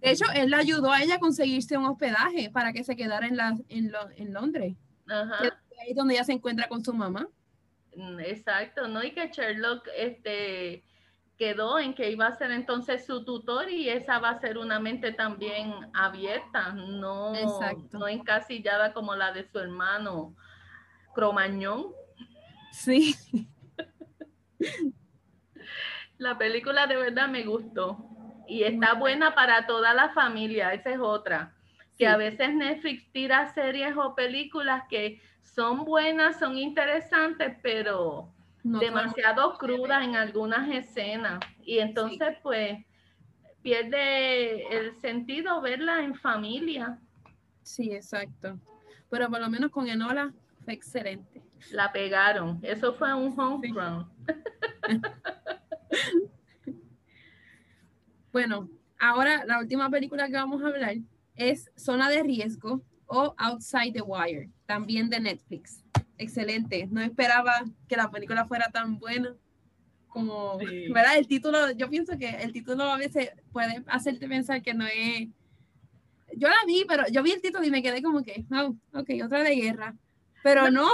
De 0.00 0.10
hecho, 0.10 0.24
él 0.34 0.50
le 0.50 0.56
ayudó 0.56 0.92
a 0.92 1.02
ella 1.02 1.16
a 1.16 1.20
conseguirse 1.20 1.76
un 1.76 1.86
hospedaje 1.86 2.50
para 2.50 2.72
que 2.72 2.84
se 2.84 2.96
quedara 2.96 3.26
en, 3.26 3.36
la, 3.36 3.56
en, 3.68 3.92
en 4.16 4.32
Londres. 4.32 4.74
Ahí 5.08 5.90
es 5.90 5.96
donde 5.96 6.14
ella 6.14 6.24
se 6.24 6.32
encuentra 6.32 6.68
con 6.68 6.84
su 6.84 6.92
mamá. 6.92 7.28
Mm, 7.94 8.20
exacto, 8.20 8.88
¿no? 8.88 9.02
Y 9.02 9.12
que 9.12 9.28
Sherlock 9.28 9.88
este, 9.96 10.84
quedó 11.36 11.78
en 11.78 11.94
que 11.94 12.10
iba 12.10 12.26
a 12.26 12.36
ser 12.36 12.50
entonces 12.50 13.06
su 13.06 13.24
tutor 13.24 13.70
y 13.70 13.88
esa 13.88 14.18
va 14.18 14.30
a 14.30 14.40
ser 14.40 14.58
una 14.58 14.80
mente 14.80 15.12
también 15.12 15.72
abierta, 15.94 16.72
no, 16.72 17.32
no 17.92 18.08
encasillada 18.08 18.92
como 18.92 19.14
la 19.14 19.32
de 19.32 19.48
su 19.48 19.58
hermano 19.58 20.34
Cromañón. 21.14 21.92
Sí. 22.72 23.14
La 26.18 26.36
película 26.36 26.88
de 26.88 26.96
verdad 26.96 27.28
me 27.28 27.44
gustó 27.44 28.17
y 28.48 28.64
está 28.64 28.94
buena 28.94 29.34
para 29.34 29.66
toda 29.66 29.94
la 29.94 30.08
familia, 30.10 30.72
esa 30.72 30.90
es 30.90 30.98
otra. 30.98 31.54
Que 31.98 32.06
a 32.06 32.16
veces 32.16 32.54
Netflix 32.54 33.10
tira 33.12 33.52
series 33.52 33.96
o 33.96 34.14
películas 34.14 34.84
que 34.88 35.20
son 35.42 35.84
buenas, 35.84 36.38
son 36.38 36.56
interesantes, 36.56 37.56
pero 37.62 38.32
demasiado 38.62 39.56
crudas 39.58 40.04
en 40.04 40.16
algunas 40.16 40.68
escenas. 40.70 41.40
Y 41.62 41.78
entonces, 41.78 42.36
pues, 42.42 42.78
pierde 43.62 44.66
el 44.76 44.94
sentido 44.94 45.60
verla 45.60 46.02
en 46.02 46.14
familia. 46.14 46.98
Sí, 47.62 47.92
exacto. 47.92 48.58
Pero 49.10 49.28
por 49.28 49.40
lo 49.40 49.50
menos 49.50 49.70
con 49.70 49.88
Enola 49.88 50.32
fue 50.64 50.74
excelente. 50.74 51.42
La 51.72 51.92
pegaron. 51.92 52.60
Eso 52.62 52.94
fue 52.94 53.12
un 53.12 53.38
home 53.38 53.68
run. 53.74 54.08
Bueno, 58.38 58.70
ahora 59.00 59.44
la 59.46 59.58
última 59.58 59.90
película 59.90 60.28
que 60.28 60.34
vamos 60.34 60.62
a 60.62 60.68
hablar 60.68 60.94
es 61.34 61.72
Zona 61.74 62.08
de 62.08 62.22
Riesgo 62.22 62.82
o 63.06 63.34
Outside 63.36 63.92
the 63.92 64.00
Wire, 64.00 64.48
también 64.64 65.10
de 65.10 65.18
Netflix. 65.18 65.82
Excelente. 66.18 66.86
No 66.88 67.00
esperaba 67.00 67.64
que 67.88 67.96
la 67.96 68.12
película 68.12 68.46
fuera 68.46 68.70
tan 68.70 69.00
buena 69.00 69.34
como, 70.06 70.56
¿verdad? 70.56 71.18
El 71.18 71.26
título, 71.26 71.72
yo 71.72 71.90
pienso 71.90 72.16
que 72.16 72.28
el 72.28 72.52
título 72.52 72.84
a 72.84 72.96
veces 72.96 73.32
puede 73.50 73.82
hacerte 73.88 74.28
pensar 74.28 74.62
que 74.62 74.72
no 74.72 74.86
es... 74.86 75.26
Yo 76.36 76.46
la 76.46 76.64
vi, 76.64 76.84
pero 76.86 77.08
yo 77.10 77.24
vi 77.24 77.32
el 77.32 77.42
título 77.42 77.64
y 77.64 77.72
me 77.72 77.82
quedé 77.82 78.04
como 78.04 78.22
que, 78.22 78.44
oh, 78.52 78.76
ok, 78.96 79.10
otra 79.24 79.42
de 79.42 79.56
guerra. 79.56 79.96
Pero 80.44 80.70
no. 80.70 80.86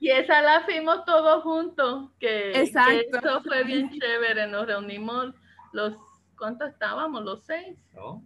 Y, 0.00 0.10
esa 0.10 0.42
la 0.42 0.64
fuimos 0.64 1.04
todos 1.04 1.44
juntos, 1.44 2.10
que, 2.18 2.60
Exacto. 2.60 2.90
que 2.90 3.18
eso 3.18 3.40
fue 3.44 3.62
bien 3.62 3.88
chévere. 3.88 4.48
Nos 4.48 4.66
reunimos 4.66 5.32
los 5.72 5.96
¿Cuántos 6.42 6.70
estábamos? 6.70 7.22
¿Los 7.22 7.44
seis? 7.44 7.78
No. 7.94 8.20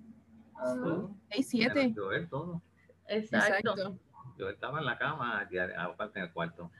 seis, 1.30 1.50
siete. 1.50 1.92
Yo 1.94 2.12
él 2.12 2.26
todo. 2.30 2.62
Exacto. 3.08 3.98
Yo 4.38 4.48
estaba 4.48 4.78
en 4.78 4.86
la 4.86 4.96
cama, 4.96 5.46
aparte 5.76 6.20
en 6.20 6.24
el 6.24 6.32
cuarto. 6.32 6.70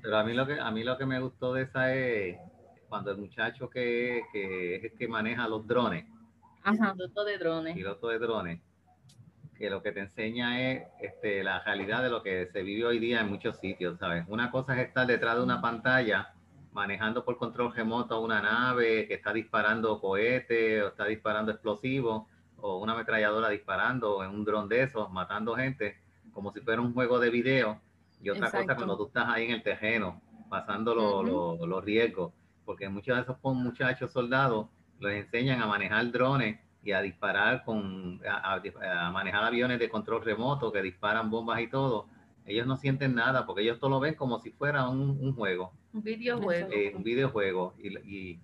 Pero 0.00 0.16
a 0.16 0.24
mí 0.24 0.32
lo 0.32 0.46
que 0.46 0.58
a 0.58 0.70
mí 0.70 0.82
lo 0.82 0.96
que 0.96 1.04
me 1.04 1.20
gustó 1.20 1.52
de 1.52 1.64
esa 1.64 1.94
es 1.94 2.38
cuando 2.88 3.10
el 3.10 3.18
muchacho 3.18 3.68
que, 3.68 4.22
que 4.32 4.76
es 4.76 4.84
el 4.84 4.94
que 4.96 5.08
maneja 5.08 5.46
los 5.46 5.66
drones. 5.66 6.06
Ajá. 6.62 6.94
Piloto 6.94 7.24
de 7.26 7.36
drones. 7.36 7.74
Piloto 7.74 8.08
de 8.08 8.18
drones. 8.18 8.60
Que 9.58 9.68
lo 9.68 9.82
que 9.82 9.92
te 9.92 10.00
enseña 10.00 10.58
es 10.70 10.88
este, 11.02 11.44
la 11.44 11.62
realidad 11.64 12.02
de 12.02 12.08
lo 12.08 12.22
que 12.22 12.46
se 12.46 12.62
vive 12.62 12.86
hoy 12.86 12.98
día 12.98 13.20
en 13.20 13.28
muchos 13.28 13.58
sitios, 13.58 13.98
¿sabes? 13.98 14.24
Una 14.28 14.50
cosa 14.50 14.72
es 14.72 14.88
estar 14.88 15.06
detrás 15.06 15.36
de 15.36 15.42
una 15.42 15.60
pantalla 15.60 16.33
manejando 16.74 17.24
por 17.24 17.38
control 17.38 17.72
remoto 17.72 18.20
una 18.20 18.42
nave 18.42 19.06
que 19.06 19.14
está 19.14 19.32
disparando 19.32 20.00
cohetes 20.00 20.82
o 20.82 20.88
está 20.88 21.06
disparando 21.06 21.52
explosivos 21.52 22.24
o 22.56 22.78
una 22.78 22.92
ametralladora 22.92 23.48
disparando 23.48 24.24
en 24.24 24.30
un 24.30 24.44
dron 24.44 24.68
de 24.68 24.82
esos, 24.82 25.10
matando 25.10 25.54
gente, 25.54 25.96
como 26.32 26.52
si 26.52 26.60
fuera 26.60 26.82
un 26.82 26.92
juego 26.92 27.20
de 27.20 27.30
video. 27.30 27.80
Y 28.20 28.30
otra 28.30 28.50
cosa 28.50 28.74
cuando 28.74 28.96
tú 28.96 29.06
estás 29.06 29.28
ahí 29.28 29.44
en 29.44 29.52
el 29.52 29.62
terreno, 29.62 30.20
pasando 30.48 30.94
los 30.94 31.84
riesgos, 31.84 32.32
porque 32.64 32.88
muchos 32.88 33.16
de 33.16 33.22
esos 33.22 33.36
muchachos 33.42 34.10
soldados 34.10 34.66
los 34.98 35.12
enseñan 35.12 35.62
a 35.62 35.66
manejar 35.66 36.10
drones 36.10 36.58
y 36.82 36.92
a 36.92 37.00
disparar 37.00 37.64
con, 37.64 38.20
a, 38.26 39.10
manejar 39.12 39.44
aviones 39.44 39.78
de 39.78 39.88
control 39.88 40.24
remoto 40.24 40.72
que 40.72 40.82
disparan 40.82 41.30
bombas 41.30 41.60
y 41.60 41.68
todo. 41.68 42.08
Ellos 42.46 42.66
no 42.66 42.76
sienten 42.76 43.14
nada 43.14 43.46
porque 43.46 43.62
ellos 43.62 43.78
todo 43.78 43.90
lo 43.90 44.00
ven 44.00 44.14
como 44.14 44.38
si 44.38 44.50
fuera 44.50 44.88
un 44.88 45.34
juego. 45.34 45.72
Un 45.94 46.02
videojuego. 46.02 46.68
Eh, 46.72 46.92
un 46.94 47.02
videojuego. 47.02 47.74
Y, 47.78 48.38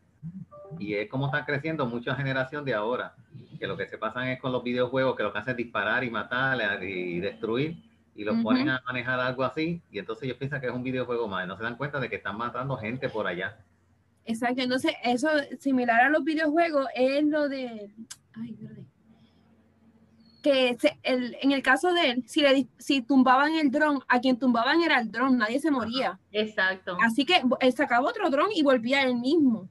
y, 0.78 0.94
es 0.94 1.08
como 1.08 1.26
está 1.26 1.44
creciendo 1.44 1.84
mucha 1.86 2.14
generación 2.14 2.64
de 2.64 2.74
ahora, 2.74 3.14
que 3.58 3.66
lo 3.66 3.76
que 3.76 3.86
se 3.86 3.98
pasan 3.98 4.28
es 4.28 4.40
con 4.40 4.52
los 4.52 4.62
videojuegos, 4.62 5.16
que 5.16 5.24
lo 5.24 5.32
que 5.32 5.38
hacen 5.40 5.52
es 5.52 5.56
disparar 5.56 6.04
y 6.04 6.10
matar 6.10 6.82
y 6.82 7.18
destruir, 7.18 7.82
y 8.14 8.22
los 8.22 8.40
ponen 8.42 8.68
a 8.68 8.80
manejar 8.86 9.18
algo 9.18 9.42
así, 9.42 9.82
y 9.90 9.98
entonces 9.98 10.24
ellos 10.24 10.36
piensan 10.36 10.60
que 10.60 10.68
es 10.68 10.72
un 10.72 10.82
videojuego 10.82 11.26
más, 11.26 11.46
no 11.48 11.56
se 11.56 11.64
dan 11.64 11.76
cuenta 11.76 11.98
de 11.98 12.08
que 12.08 12.16
están 12.16 12.36
matando 12.36 12.76
gente 12.76 13.08
por 13.08 13.26
allá. 13.26 13.58
Exacto, 14.24 14.62
entonces 14.62 14.92
eso 15.02 15.28
similar 15.58 16.02
a 16.02 16.10
los 16.10 16.22
videojuegos 16.22 16.86
es 16.94 17.24
lo 17.24 17.48
de... 17.48 17.90
Ay, 18.34 18.56
que 20.40 20.76
el, 21.03 21.37
en 21.40 21.53
el 21.53 21.62
caso 21.62 21.92
de 21.92 22.11
él, 22.11 22.24
si, 22.26 22.40
le, 22.40 22.66
si 22.79 23.03
tumbaban 23.03 23.55
el 23.55 23.70
dron, 23.70 24.00
a 24.09 24.20
quien 24.20 24.38
tumbaban 24.38 24.83
era 24.83 25.00
el 25.00 25.11
dron, 25.11 25.38
nadie 25.38 25.61
se 25.61 25.70
moría. 25.70 26.18
Exacto. 26.33 26.96
Así 27.03 27.24
que 27.24 27.42
él 27.61 27.72
sacaba 27.72 28.09
otro 28.09 28.31
dron 28.31 28.48
y 28.55 28.62
volvía 28.62 29.03
él 29.03 29.16
mismo. 29.16 29.68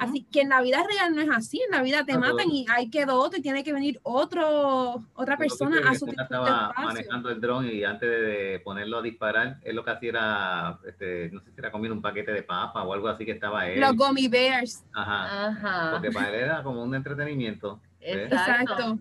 Así 0.00 0.26
que 0.32 0.40
en 0.40 0.48
la 0.48 0.60
vida 0.62 0.82
real 0.82 1.14
no 1.14 1.22
es 1.22 1.30
así, 1.30 1.60
en 1.62 1.70
la 1.70 1.82
vida 1.82 2.04
te 2.04 2.18
matan 2.18 2.50
y 2.50 2.66
ahí 2.68 2.90
quedó 2.90 3.20
otro 3.20 3.38
y 3.38 3.42
tiene 3.42 3.62
que 3.62 3.72
venir 3.72 4.00
otro, 4.02 5.04
otra 5.14 5.36
persona 5.36 5.88
a 5.88 5.94
su 5.94 6.06
estaba 6.06 6.72
manejando 6.76 7.30
el 7.30 7.40
dron 7.40 7.66
y 7.66 7.84
antes 7.84 8.10
de 8.10 8.60
ponerlo 8.64 8.98
a 8.98 9.02
disparar, 9.02 9.58
él 9.62 9.76
lo 9.76 9.84
que 9.84 9.90
hacía 9.90 10.08
era, 10.10 10.78
este, 10.88 11.30
no 11.30 11.40
sé 11.40 11.52
si 11.52 11.60
era 11.60 11.70
comer 11.70 11.92
un 11.92 12.02
paquete 12.02 12.32
de 12.32 12.42
papa 12.42 12.82
o 12.82 12.92
algo 12.92 13.06
así 13.06 13.24
que 13.24 13.30
estaba 13.30 13.68
él. 13.68 13.80
Los 13.80 13.94
gummy 13.94 14.26
bears. 14.26 14.82
Ajá. 14.92 15.48
Ajá. 15.50 15.90
Porque 15.92 16.10
para 16.10 16.30
él 16.30 16.34
era 16.34 16.62
como 16.64 16.82
un 16.82 16.92
entretenimiento. 16.92 17.80
Exacto 18.00 18.98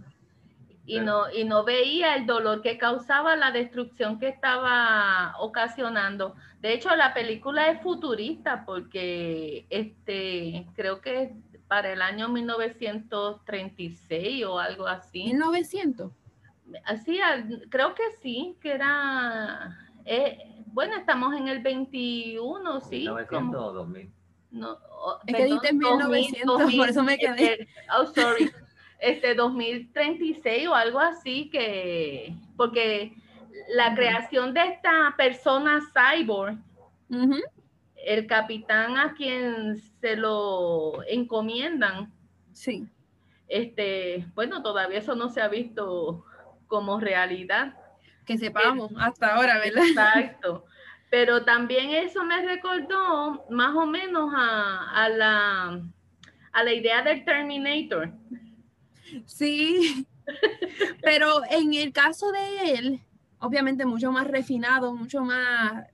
y 0.90 1.00
no, 1.00 1.32
y 1.32 1.44
no 1.44 1.64
veía 1.64 2.16
el 2.16 2.26
dolor 2.26 2.64
que 2.64 2.80
causaba 2.80 3.36
la 3.36 3.52
destrucción 3.52 4.18
que 4.18 4.28
estaba 4.28 5.36
ocasionando. 5.40 6.34
De 6.62 6.74
hecho, 6.74 6.96
la 6.96 7.14
película 7.14 7.70
es 7.70 7.80
futurista 7.82 8.66
porque 8.66 9.68
este, 9.70 10.66
creo 10.76 11.00
que 11.00 11.36
para 11.68 11.94
el 11.94 12.02
año 12.02 12.28
1936 12.30 14.46
o 14.46 14.58
algo 14.58 14.88
así. 14.88 15.26
1900. 15.26 16.12
Así, 16.86 17.20
creo 17.70 17.94
que 17.94 18.02
sí, 18.24 18.58
que 18.60 18.72
era, 18.72 19.78
eh, 20.06 20.40
bueno, 20.68 20.96
estamos 20.96 21.36
en 21.36 21.50
el 21.50 21.62
21, 21.62 22.82
sí. 22.82 23.02
1900 23.02 23.62
o 23.62 23.74
2000. 23.74 24.12
No, 24.52 24.80
es 25.28 25.36
que 25.36 25.46
dijiste 25.46 25.72
1900, 25.74 26.74
por 26.78 26.90
eso 26.90 27.04
me 27.04 27.20
quedé. 27.20 27.54
Este, 27.54 27.68
oh, 27.96 28.08
sorry. 28.08 28.50
Este 29.00 29.34
2036 29.34 30.68
o 30.68 30.76
algo 30.76 31.00
así 31.00 31.50
que, 31.50 32.34
porque 32.58 33.14
la 33.74 33.96
creación 33.96 34.54
de 34.54 34.62
esta 34.68 35.14
persona 35.18 35.80
cyborg, 35.94 36.58
el 37.96 38.28
capitán 38.28 38.98
a 38.98 39.14
quien 39.14 39.78
se 40.02 40.16
lo 40.16 41.04
encomiendan. 41.08 42.12
Sí. 42.54 42.88
Este, 43.48 44.26
bueno, 44.36 44.62
todavía 44.62 45.00
eso 45.00 45.16
no 45.16 45.30
se 45.30 45.42
ha 45.42 45.48
visto 45.48 46.26
como 46.68 47.00
realidad. 47.00 47.74
Que 48.26 48.38
sepamos 48.38 48.92
hasta 48.98 49.36
ahora, 49.36 49.58
¿verdad? 49.58 49.84
Exacto. 49.88 50.66
Pero 51.10 51.44
también 51.44 51.90
eso 51.90 52.24
me 52.24 52.46
recordó 52.46 53.46
más 53.50 53.76
o 53.76 53.88
menos 53.88 54.32
a, 54.36 55.10
la, 55.10 55.82
a 56.52 56.64
la 56.64 56.74
idea 56.74 57.02
del 57.02 57.26
Terminator. 57.26 58.12
Sí, 59.26 60.08
pero 61.02 61.42
en 61.50 61.74
el 61.74 61.92
caso 61.92 62.32
de 62.32 62.74
él, 62.74 63.02
obviamente 63.40 63.86
mucho 63.86 64.12
más 64.12 64.28
refinado, 64.28 64.94
mucho 64.96 65.22
más, 65.22 65.86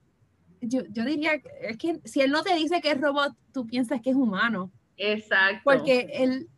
yo, 0.62 0.82
diría, 0.84 1.34
es 1.62 1.78
que 1.78 2.00
si 2.04 2.22
él 2.22 2.32
no 2.32 2.44
te 2.44 2.56
dice 2.56 2.82
que 2.82 2.92
es 2.92 3.02
robot, 3.02 3.34
tú 3.54 3.66
piensas 3.66 4.02
que 4.02 4.12
es 4.12 4.16
humano. 4.16 4.72
Exacto. 4.98 5.62
Porque 5.64 6.10
él, 6.14 6.50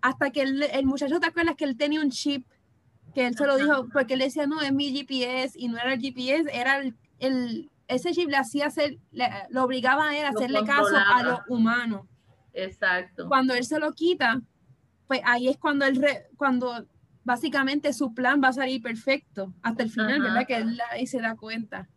hasta 0.00 0.30
que 0.30 0.42
el, 0.42 0.62
el 0.62 0.86
muchacho, 0.86 1.20
¿te 1.20 1.26
acuerdas 1.26 1.56
que 1.56 1.64
él 1.64 1.76
tenía 1.76 2.00
un 2.00 2.10
chip? 2.10 2.46
Que 3.14 3.26
él 3.26 3.36
se 3.36 3.46
lo 3.46 3.56
dijo, 3.56 3.88
porque 3.92 4.14
él 4.14 4.20
decía, 4.20 4.46
no, 4.46 4.60
es 4.60 4.72
mi 4.72 4.90
GPS, 4.92 5.56
y 5.56 5.68
no 5.68 5.78
era 5.78 5.94
el 5.94 6.00
GPS, 6.00 6.50
era 6.52 6.82
el, 7.20 7.70
ese 7.86 8.12
chip 8.12 8.28
le 8.28 8.36
hacía 8.36 8.66
hacer, 8.66 8.98
lo 9.50 9.64
obligaba 9.64 10.08
a 10.08 10.18
él 10.18 10.24
a 10.24 10.30
hacerle 10.30 10.64
caso 10.64 10.96
a 10.96 11.22
lo 11.22 11.40
humano. 11.48 12.08
Exacto. 12.52 13.28
Cuando 13.28 13.54
él 13.54 13.64
se 13.64 13.78
lo 13.78 13.92
quita, 13.92 14.40
pues 15.06 15.20
ahí 15.24 15.48
es 15.48 15.58
cuando 15.58 15.84
él, 15.84 16.04
cuando 16.36 16.86
básicamente 17.24 17.92
su 17.92 18.14
plan 18.14 18.40
va 18.42 18.48
a 18.48 18.52
salir 18.52 18.82
perfecto 18.82 19.52
hasta 19.62 19.82
el 19.82 19.90
final, 19.90 20.22
¿verdad? 20.22 20.46
Que 20.46 20.56
él 20.56 20.80
ahí 20.90 21.06
se 21.06 21.20
da 21.20 21.36
cuenta. 21.36 21.88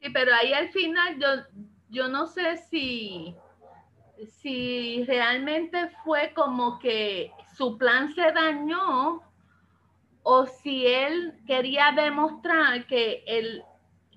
Sí, 0.00 0.10
pero 0.12 0.32
ahí 0.34 0.52
al 0.52 0.68
final 0.70 1.18
yo, 1.18 1.60
yo 1.88 2.08
no 2.08 2.26
sé 2.26 2.56
si, 2.70 3.34
si 4.40 5.04
realmente 5.04 5.90
fue 6.04 6.32
como 6.34 6.78
que 6.78 7.32
su 7.56 7.76
plan 7.76 8.14
se 8.14 8.32
dañó 8.32 9.22
o 10.22 10.46
si 10.46 10.86
él 10.86 11.34
quería 11.46 11.92
demostrar 11.94 12.86
que, 12.86 13.22
el, 13.26 13.62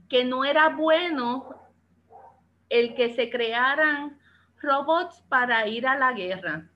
que 0.08 0.26
no 0.26 0.44
era 0.44 0.70
bueno 0.70 1.56
el 2.70 2.94
que 2.96 3.14
se 3.14 3.30
crearan 3.30 4.20
robots 4.62 5.24
para 5.30 5.68
ir 5.68 5.88
a 5.88 5.98
la 5.98 6.14
guerra. 6.14 6.70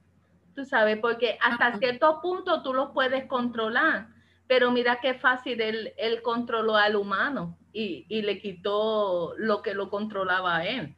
Tú 0.55 0.65
sabes, 0.65 0.99
porque 0.99 1.37
hasta 1.41 1.77
cierto 1.77 2.19
punto 2.21 2.61
tú 2.61 2.73
los 2.73 2.91
puedes 2.91 3.25
controlar, 3.25 4.07
pero 4.47 4.71
mira 4.71 4.99
qué 5.01 5.15
fácil 5.15 5.59
él, 5.61 5.93
él 5.97 6.21
controló 6.21 6.75
al 6.75 6.95
humano 6.95 7.57
y, 7.71 8.05
y, 8.07 8.21
le 8.21 8.39
quitó 8.39 9.33
lo 9.37 9.61
que 9.63 9.73
lo 9.73 9.89
controlaba 9.89 10.57
a 10.57 10.65
él. 10.65 10.95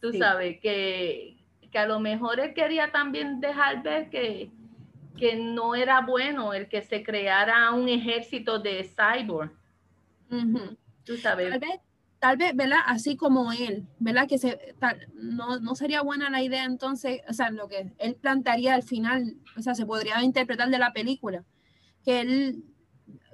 Tú 0.00 0.12
sabes, 0.12 0.60
que, 0.60 1.38
que, 1.72 1.78
a 1.78 1.86
lo 1.86 2.00
mejor 2.00 2.38
él 2.38 2.52
quería 2.52 2.92
también 2.92 3.40
dejar 3.40 3.82
ver 3.82 4.10
que, 4.10 4.50
que 5.16 5.36
no 5.36 5.74
era 5.74 6.02
bueno 6.02 6.52
el 6.52 6.68
que 6.68 6.82
se 6.82 7.02
creara 7.02 7.70
un 7.72 7.88
ejército 7.88 8.58
de 8.58 8.84
cyborg. 8.84 9.52
Tú 11.04 11.16
sabes 11.16 11.50
tal 11.50 11.60
vez, 11.60 11.80
¿verdad? 12.54 12.78
Así 12.86 13.16
como 13.16 13.52
él, 13.52 13.86
¿verdad? 13.98 14.26
Que 14.28 14.38
se, 14.38 14.58
no, 15.14 15.60
no, 15.60 15.74
sería 15.74 16.02
buena 16.02 16.30
la 16.30 16.42
idea 16.42 16.64
entonces, 16.64 17.20
o 17.28 17.32
sea, 17.32 17.50
lo 17.50 17.68
que 17.68 17.92
él 17.98 18.16
plantearía 18.16 18.74
al 18.74 18.82
final, 18.82 19.36
o 19.56 19.62
sea, 19.62 19.74
se 19.74 19.86
podría 19.86 20.22
interpretar 20.22 20.70
de 20.70 20.78
la 20.78 20.92
película, 20.92 21.44
que 22.04 22.20
él, 22.20 22.64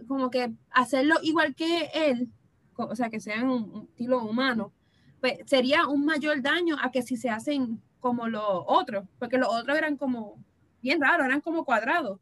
como 0.06 0.30
que 0.30 0.52
hacerlo 0.70 1.16
igual 1.22 1.54
que 1.54 1.90
él, 1.94 2.30
o 2.76 2.96
sea, 2.96 3.10
que 3.10 3.20
sean 3.20 3.48
un, 3.48 3.88
estilo 3.90 4.22
humano, 4.24 4.72
pues 5.20 5.38
sería 5.46 5.86
un 5.86 6.04
mayor 6.04 6.42
daño 6.42 6.76
a 6.80 6.90
que 6.90 7.02
si 7.02 7.16
se 7.16 7.30
hacen 7.30 7.80
como 8.00 8.28
los 8.28 8.44
otros, 8.66 9.06
porque 9.18 9.38
los 9.38 9.48
otros 9.48 9.78
eran 9.78 9.96
como 9.96 10.42
bien 10.82 11.00
raros, 11.00 11.26
eran 11.26 11.40
como 11.40 11.64
cuadrados. 11.64 12.18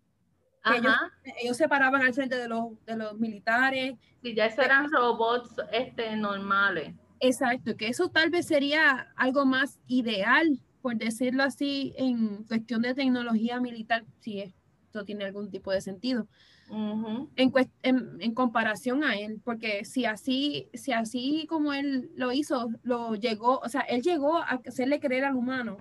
Ellos, 0.64 1.56
se 1.56 1.68
paraban 1.68 2.02
al 2.02 2.12
frente 2.12 2.36
de 2.36 2.48
los, 2.48 2.84
de 2.84 2.96
los 2.96 3.18
militares. 3.18 3.94
Sí, 4.22 4.34
ya 4.34 4.46
eso 4.46 4.62
eran 4.62 4.90
robots 4.90 5.54
este, 5.72 6.14
normales. 6.16 6.94
Exacto, 7.20 7.76
que 7.76 7.88
eso 7.88 8.08
tal 8.08 8.30
vez 8.30 8.46
sería 8.46 9.12
algo 9.16 9.44
más 9.44 9.78
ideal, 9.86 10.60
por 10.82 10.96
decirlo 10.96 11.42
así, 11.42 11.94
en 11.96 12.44
cuestión 12.44 12.82
de 12.82 12.94
tecnología 12.94 13.60
militar, 13.60 14.04
si 14.20 14.40
esto 14.40 15.04
tiene 15.04 15.24
algún 15.24 15.50
tipo 15.50 15.70
de 15.70 15.80
sentido. 15.80 16.26
en, 16.70 17.52
en, 17.82 18.34
comparación 18.34 19.02
a 19.04 19.18
él, 19.18 19.40
porque 19.44 19.84
si 19.84 20.04
así, 20.04 20.68
si 20.72 20.92
así 20.92 21.46
como 21.48 21.72
él 21.72 22.10
lo 22.14 22.32
hizo, 22.32 22.70
lo 22.82 23.16
llegó, 23.16 23.58
o 23.58 23.68
sea, 23.68 23.82
él 23.82 24.02
llegó 24.02 24.38
a 24.38 24.60
hacerle 24.66 25.00
creer 25.00 25.24
al 25.24 25.36
humano, 25.36 25.78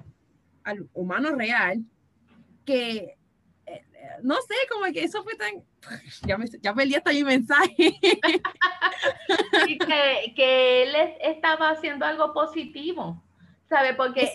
al 0.63 0.89
humano 0.93 1.31
real, 1.31 1.85
que 2.65 3.18
no 4.23 4.35
sé, 4.35 4.55
como 4.69 4.91
que 4.91 5.03
eso 5.03 5.23
fue 5.23 5.35
tan... 5.35 5.63
Ya, 6.27 6.37
me, 6.37 6.45
ya 6.61 6.73
perdí 6.73 6.95
hasta 6.95 7.11
mi 7.11 7.23
mensaje. 7.23 7.73
y 9.67 9.77
que, 9.77 10.33
que, 10.35 10.83
él 10.83 10.95
estaba 11.21 11.69
haciendo 11.69 12.05
algo 12.05 12.33
positivo, 12.33 13.23
¿sabe? 13.69 13.93
Porque 13.93 14.29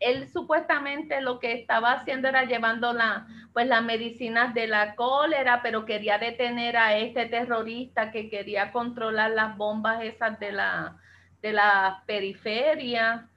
él, 0.00 0.28
supuestamente 0.28 1.20
lo 1.20 1.38
que 1.38 1.52
estaba 1.52 1.92
haciendo 1.92 2.28
era 2.28 2.44
llevando 2.44 2.92
la, 2.92 3.26
pues, 3.52 3.66
las 3.68 3.82
medicinas 3.82 4.54
de 4.54 4.66
la 4.66 4.96
cólera, 4.96 5.62
pero 5.62 5.84
quería 5.84 6.18
detener 6.18 6.76
a 6.76 6.98
este 6.98 7.26
terrorista 7.26 8.10
que 8.10 8.28
quería 8.28 8.72
controlar 8.72 9.30
las 9.30 9.56
bombas 9.56 10.02
esas 10.02 10.38
de 10.40 10.52
la, 10.52 10.96
de 11.42 11.52
la 11.52 12.02
periferia 12.06 13.28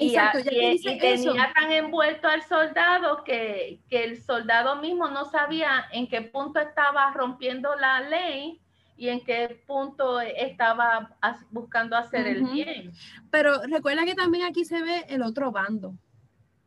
y, 0.00 0.98
tenía 1.00 1.52
tan 1.52 1.72
envuelto 1.72 2.28
al 2.28 2.42
soldado 2.42 3.24
que, 3.24 3.80
el 3.90 4.22
soldado 4.22 4.76
mismo 4.76 5.08
no 5.08 5.24
sabía 5.24 5.86
en 5.92 6.06
qué 6.06 6.22
punto 6.22 6.60
estaba 6.60 7.12
rompiendo 7.12 7.74
la 7.74 8.00
ley 8.00 8.60
y 8.96 9.08
en 9.08 9.20
qué 9.24 9.60
punto 9.66 10.20
estaba 10.20 11.16
buscando 11.50 11.96
hacer 11.96 12.28
el 12.28 12.44
bien. 12.44 12.92
Pero 13.30 13.60
recuerda 13.62 14.04
que 14.04 14.14
también 14.14 14.46
aquí 14.46 14.64
se 14.64 14.82
ve 14.82 15.04
el 15.08 15.22
otro 15.22 15.50
bando, 15.50 15.94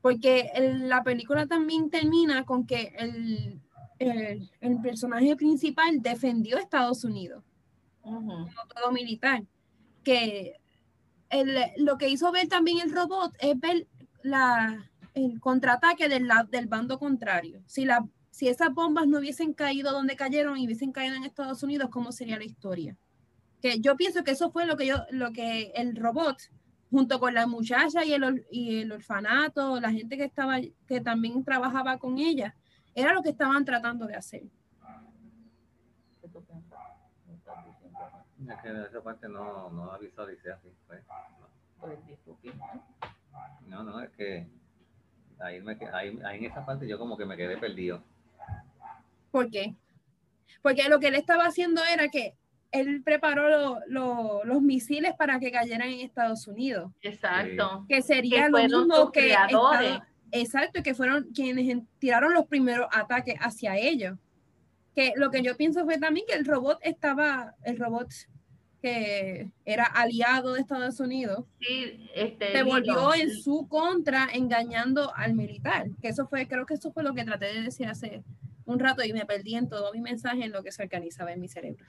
porque 0.01 0.51
la 0.81 1.01
película 1.01 1.45
también 1.45 1.89
termina 1.89 2.43
con 2.43 2.65
que 2.65 2.93
el, 2.97 3.61
el, 3.99 4.81
personaje 4.81 5.37
principal 5.37 6.01
defendió 6.01 6.57
a 6.57 6.61
Estados 6.61 7.05
Unidos, 7.05 7.43
como 8.01 8.47
todo 8.75 8.91
militar, 8.91 9.43
que 10.03 10.60
lo 11.77 11.97
que 11.97 12.09
hizo 12.09 12.31
ver 12.31 12.47
también 12.47 12.79
el 12.79 12.93
robot 12.93 13.33
es 13.39 13.59
ver 13.59 13.87
la, 14.23 14.91
el 15.13 15.39
contraataque 15.39 16.09
del, 16.09 16.29
del 16.49 16.67
bando 16.67 16.99
contrario. 16.99 17.61
Si, 17.65 17.85
la, 17.85 18.07
si 18.29 18.47
esas 18.47 18.73
bombas 18.73 19.07
no 19.07 19.19
hubiesen 19.19 19.53
caído 19.53 19.91
donde 19.91 20.15
cayeron 20.15 20.57
y 20.57 20.65
hubiesen 20.65 20.91
caído 20.91 21.15
en 21.15 21.23
Estados 21.23 21.63
Unidos, 21.63 21.89
¿cómo 21.89 22.11
sería 22.11 22.37
la 22.37 22.45
historia? 22.45 22.97
Que 23.61 23.79
yo 23.79 23.95
pienso 23.95 24.23
que 24.23 24.31
eso 24.31 24.51
fue 24.51 24.65
lo 24.65 24.75
que, 24.75 24.87
yo, 24.87 24.97
lo 25.11 25.31
que 25.31 25.71
el 25.75 25.95
robot, 25.95 26.37
junto 26.89 27.19
con 27.19 27.33
la 27.33 27.47
muchacha 27.47 28.03
y 28.03 28.13
el, 28.13 28.45
y 28.51 28.79
el 28.79 28.91
orfanato, 28.91 29.79
la 29.79 29.91
gente 29.91 30.17
que, 30.17 30.25
estaba, 30.25 30.59
que 30.87 31.01
también 31.01 31.43
trabajaba 31.43 31.97
con 31.97 32.17
ella, 32.17 32.55
era 32.93 33.13
lo 33.13 33.21
que 33.21 33.29
estaban 33.29 33.63
tratando 33.63 34.05
de 34.07 34.15
hacer. 34.15 34.43
Es 38.47 38.61
que 38.61 38.69
esa 38.69 39.01
parte 39.03 39.27
no, 39.29 39.69
no 39.69 39.91
la 39.91 39.97
visualicé 39.97 40.51
así. 40.51 40.69
Pues. 40.87 41.01
No, 43.67 43.83
no, 43.83 44.01
es 44.01 44.09
que 44.11 44.47
ahí, 45.39 45.61
me, 45.61 45.77
ahí, 45.93 46.19
ahí, 46.23 46.37
en 46.39 46.45
esa 46.45 46.65
parte 46.65 46.87
yo 46.87 46.97
como 46.97 47.17
que 47.17 47.25
me 47.25 47.37
quedé 47.37 47.57
perdido. 47.57 48.03
¿Por 49.31 49.49
qué? 49.49 49.75
Porque 50.61 50.89
lo 50.89 50.99
que 50.99 51.07
él 51.07 51.15
estaba 51.15 51.45
haciendo 51.45 51.81
era 51.83 52.09
que 52.09 52.35
él 52.71 53.01
preparó 53.03 53.79
los 53.87 54.61
misiles 54.61 55.13
para 55.17 55.39
que 55.39 55.51
cayeran 55.51 55.89
en 55.89 56.01
Estados 56.01 56.47
Unidos. 56.47 56.91
Exacto. 57.01 57.85
Que 57.87 58.01
sería 58.01 58.49
lo 58.49 58.57
mismo 58.57 59.11
que... 59.11 59.35
exacto, 60.31 60.81
que 60.83 60.93
fueron 60.93 61.29
quienes 61.33 61.77
tiraron 61.99 62.33
los 62.33 62.45
primeros 62.45 62.87
ataques 62.91 63.35
hacia 63.39 63.77
ellos. 63.77 64.17
Que 64.95 65.13
lo 65.15 65.31
que 65.31 65.41
yo 65.41 65.55
pienso 65.55 65.85
fue 65.85 65.97
también 65.97 66.25
que 66.27 66.35
el 66.35 66.45
robot 66.45 66.79
estaba, 66.81 67.55
el 67.63 67.77
robot 67.79 68.09
que 68.81 69.51
era 69.63 69.85
aliado 69.85 70.53
de 70.53 70.61
Estados 70.61 70.99
Unidos, 70.99 71.45
Sí, 71.59 72.09
este, 72.15 72.51
se 72.51 72.63
volvió 72.63 73.13
en 73.13 73.29
su 73.31 73.67
contra 73.67 74.27
engañando 74.33 75.13
al 75.15 75.33
militar. 75.35 75.87
Que 76.01 76.07
eso 76.09 76.27
fue, 76.27 76.47
creo 76.47 76.65
que 76.65 76.73
eso 76.73 76.91
fue 76.91 77.03
lo 77.03 77.13
que 77.13 77.23
traté 77.23 77.45
de 77.53 77.61
decir 77.61 77.87
hace 77.87 78.23
un 78.65 78.79
rato 78.79 79.03
y 79.03 79.13
me 79.13 79.25
perdí 79.25 79.55
en 79.55 79.69
todo 79.69 79.93
mi 79.93 80.01
mensaje 80.01 80.45
en 80.45 80.51
lo 80.51 80.63
que 80.63 80.71
se 80.71 80.81
organizaba 80.83 81.31
en 81.31 81.41
mi 81.41 81.47
cerebro. 81.47 81.85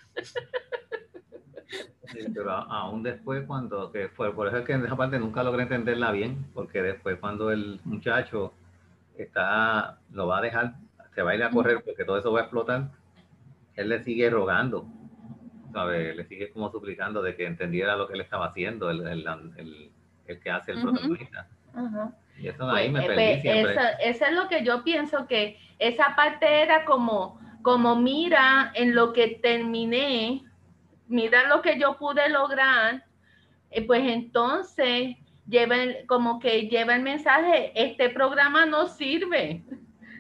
Sí, 2.13 2.19
pero 2.35 2.51
a- 2.51 2.63
aún 2.83 3.03
después 3.03 3.45
cuando 3.47 3.91
que 3.91 4.09
fue, 4.11 4.35
por 4.35 4.49
eso 4.49 4.59
es 4.59 4.67
que 4.67 4.73
en 4.75 4.85
esa 4.85 4.97
parte 4.97 5.19
nunca 5.19 5.43
logré 5.43 5.63
entenderla 5.63 6.11
bien, 6.13 6.47
porque 6.53 6.83
después 6.83 7.19
cuando 7.19 7.51
el 7.51 7.81
muchacho 7.85 8.53
está, 9.17 9.99
lo 10.11 10.27
va 10.27 10.39
a 10.39 10.43
dejar, 10.43 10.75
se 11.15 11.23
va 11.23 11.33
a 11.33 11.35
ir 11.35 11.43
a 11.43 11.51
correr 11.51 11.83
porque 11.85 12.05
todo 12.05 12.19
eso 12.19 12.33
va 12.33 12.41
a 12.41 12.43
explotar, 12.45 12.91
él 13.77 13.89
le 13.89 14.03
sigue 14.03 14.29
rogando, 14.31 14.87
¿sabe? 15.73 16.15
Le 16.15 16.25
sigue 16.25 16.51
como 16.51 16.71
suplicando 16.71 17.23
de 17.23 17.37
que 17.37 17.47
entendiera 17.47 17.97
lo 17.97 18.07
que 18.07 18.15
él 18.15 18.21
estaba 18.21 18.47
haciendo, 18.47 18.91
el, 18.91 19.07
el, 19.07 19.27
el- 19.57 19.93
el 20.27 20.41
que 20.41 20.51
hace 20.51 20.73
el 20.73 20.79
Ujú. 20.79 20.89
protagonista. 20.91 21.49
Ajá. 21.75 22.13
Y 22.39 22.47
eso 22.49 22.65
de 22.67 22.79
ahí 22.79 22.91
Pues, 22.91 22.93
me 22.93 23.01
eh, 23.01 23.07
perdí 23.07 23.25
pues, 23.31 23.43
siempre. 23.43 23.77
Es 24.03 24.33
lo 24.33 24.49
que 24.49 24.65
yo 24.65 24.85
pienso 24.85 25.27
que 25.27 25.59
esa 25.79 26.15
parte 26.17 26.63
era 26.63 26.85
como, 26.85 27.41
como 27.63 27.97
mira 27.97 28.71
en 28.75 28.95
lo 28.95 29.13
que 29.13 29.39
terminé, 29.43 30.45
mira 31.09 31.49
lo 31.49 31.61
que 31.61 31.79
yo 31.79 31.97
pude 31.99 32.29
lograr, 32.31 33.05
eh, 33.71 33.85
pues 33.87 34.03
entonces 34.05 35.17
lleva 35.49 35.77
el- 35.77 36.07
como 36.07 36.39
que 36.39 36.69
lleva 36.69 36.95
el 36.95 37.03
mensaje, 37.03 37.73
este 37.75 38.09
programa 38.11 38.65
no 38.65 38.87
sirve, 38.87 39.63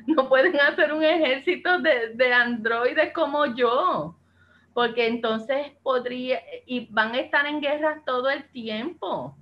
no 0.07 0.29
pueden 0.29 0.59
hacer 0.61 0.93
un 0.93 1.03
ejército 1.03 1.79
de, 1.79 2.11
de 2.15 2.33
androides 2.33 3.12
como 3.12 3.47
yo, 3.55 4.17
porque 4.75 5.07
entonces 5.07 5.73
podría, 5.83 6.41
y 6.67 6.87
van 6.91 7.15
a 7.15 7.21
estar 7.21 7.47
en 7.47 7.61
guerra 7.61 8.03
todo 8.05 8.31
el 8.31 8.49
tiempo. 8.51 9.37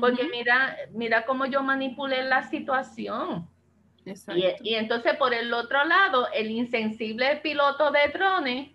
Porque 0.00 0.24
mira, 0.24 0.76
mira 0.92 1.24
cómo 1.24 1.46
yo 1.46 1.62
manipulé 1.62 2.22
la 2.22 2.42
situación. 2.50 3.48
Y, 4.04 4.70
y 4.70 4.74
entonces 4.74 5.16
por 5.16 5.32
el 5.32 5.52
otro 5.52 5.84
lado, 5.84 6.28
el 6.32 6.50
insensible 6.50 7.36
piloto 7.36 7.90
de 7.90 8.08
drones, 8.12 8.70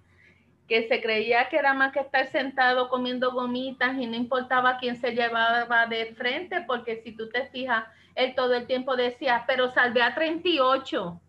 que 0.74 0.88
se 0.88 1.04
creía 1.04 1.50
que 1.50 1.58
era 1.58 1.76
más 1.76 1.94
que 1.94 2.00
estar 2.00 2.32
sentado 2.32 2.90
comiendo 2.90 3.32
gomitas 3.32 3.96
y 3.96 4.08
no 4.08 4.16
importaba 4.16 4.80
quién 4.80 5.00
se 5.00 5.12
llevaba 5.12 5.86
de 5.86 6.16
frente, 6.16 6.62
porque 6.66 7.00
si 7.04 7.12
tú 7.12 7.30
te 7.30 7.46
fijas, 7.50 7.86
él 8.16 8.34
todo 8.34 8.56
el 8.56 8.66
tiempo 8.66 8.96
decía, 8.96 9.44
pero 9.46 9.72
salvé 9.72 10.02
a 10.02 10.16
38. 10.16 11.22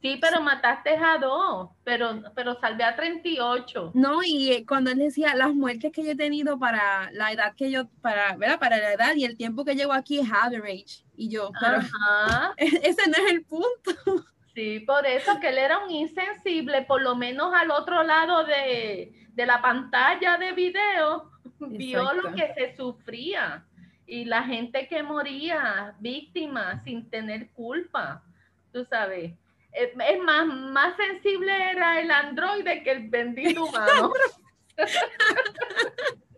Sí, 0.00 0.18
pero 0.20 0.40
mataste 0.40 0.90
a 0.90 1.18
dos, 1.18 1.70
pero, 1.82 2.22
pero 2.36 2.54
salvé 2.60 2.84
a 2.84 2.94
38. 2.94 3.90
No, 3.92 4.22
y 4.22 4.52
eh, 4.52 4.64
cuando 4.64 4.92
él 4.92 4.98
decía 4.98 5.34
las 5.34 5.52
muertes 5.52 5.90
que 5.90 6.04
yo 6.04 6.12
he 6.12 6.16
tenido 6.16 6.60
para 6.60 7.10
la 7.10 7.32
edad 7.32 7.56
que 7.56 7.72
yo, 7.72 7.88
para, 8.02 8.36
¿verdad? 8.36 8.60
Para 8.60 8.78
la 8.78 8.92
edad 8.92 9.16
y 9.16 9.24
el 9.24 9.36
tiempo 9.36 9.64
que 9.64 9.74
llevo 9.74 9.94
aquí 9.94 10.20
es 10.20 10.28
average. 10.30 11.02
Y 11.16 11.28
yo, 11.28 11.50
pero 11.60 11.78
Ajá. 11.78 12.54
ese 12.56 13.10
no 13.10 13.16
es 13.16 13.32
el 13.32 13.42
punto. 13.42 14.26
Sí, 14.54 14.80
por 14.80 15.06
eso 15.06 15.40
que 15.40 15.48
él 15.48 15.58
era 15.58 15.78
un 15.78 15.90
insensible, 15.90 16.82
por 16.82 17.00
lo 17.00 17.16
menos 17.16 17.54
al 17.54 17.70
otro 17.70 18.02
lado 18.02 18.44
de, 18.44 19.28
de 19.32 19.46
la 19.46 19.62
pantalla 19.62 20.36
de 20.36 20.52
video, 20.52 21.30
vio 21.60 22.12
lo 22.12 22.34
que 22.34 22.52
se 22.54 22.76
sufría 22.76 23.64
y 24.06 24.26
la 24.26 24.42
gente 24.42 24.88
que 24.88 25.02
moría 25.02 25.94
víctima 26.00 26.82
sin 26.84 27.08
tener 27.08 27.50
culpa, 27.52 28.22
tú 28.72 28.84
sabes. 28.84 29.32
Es 29.72 29.88
es 30.06 30.22
más, 30.22 30.46
más 30.46 30.94
sensible 30.96 31.70
era 31.70 31.98
el 31.98 32.10
androide 32.10 32.82
que 32.82 32.90
el 32.90 33.08
bendito 33.08 33.64
humano. 33.64 34.12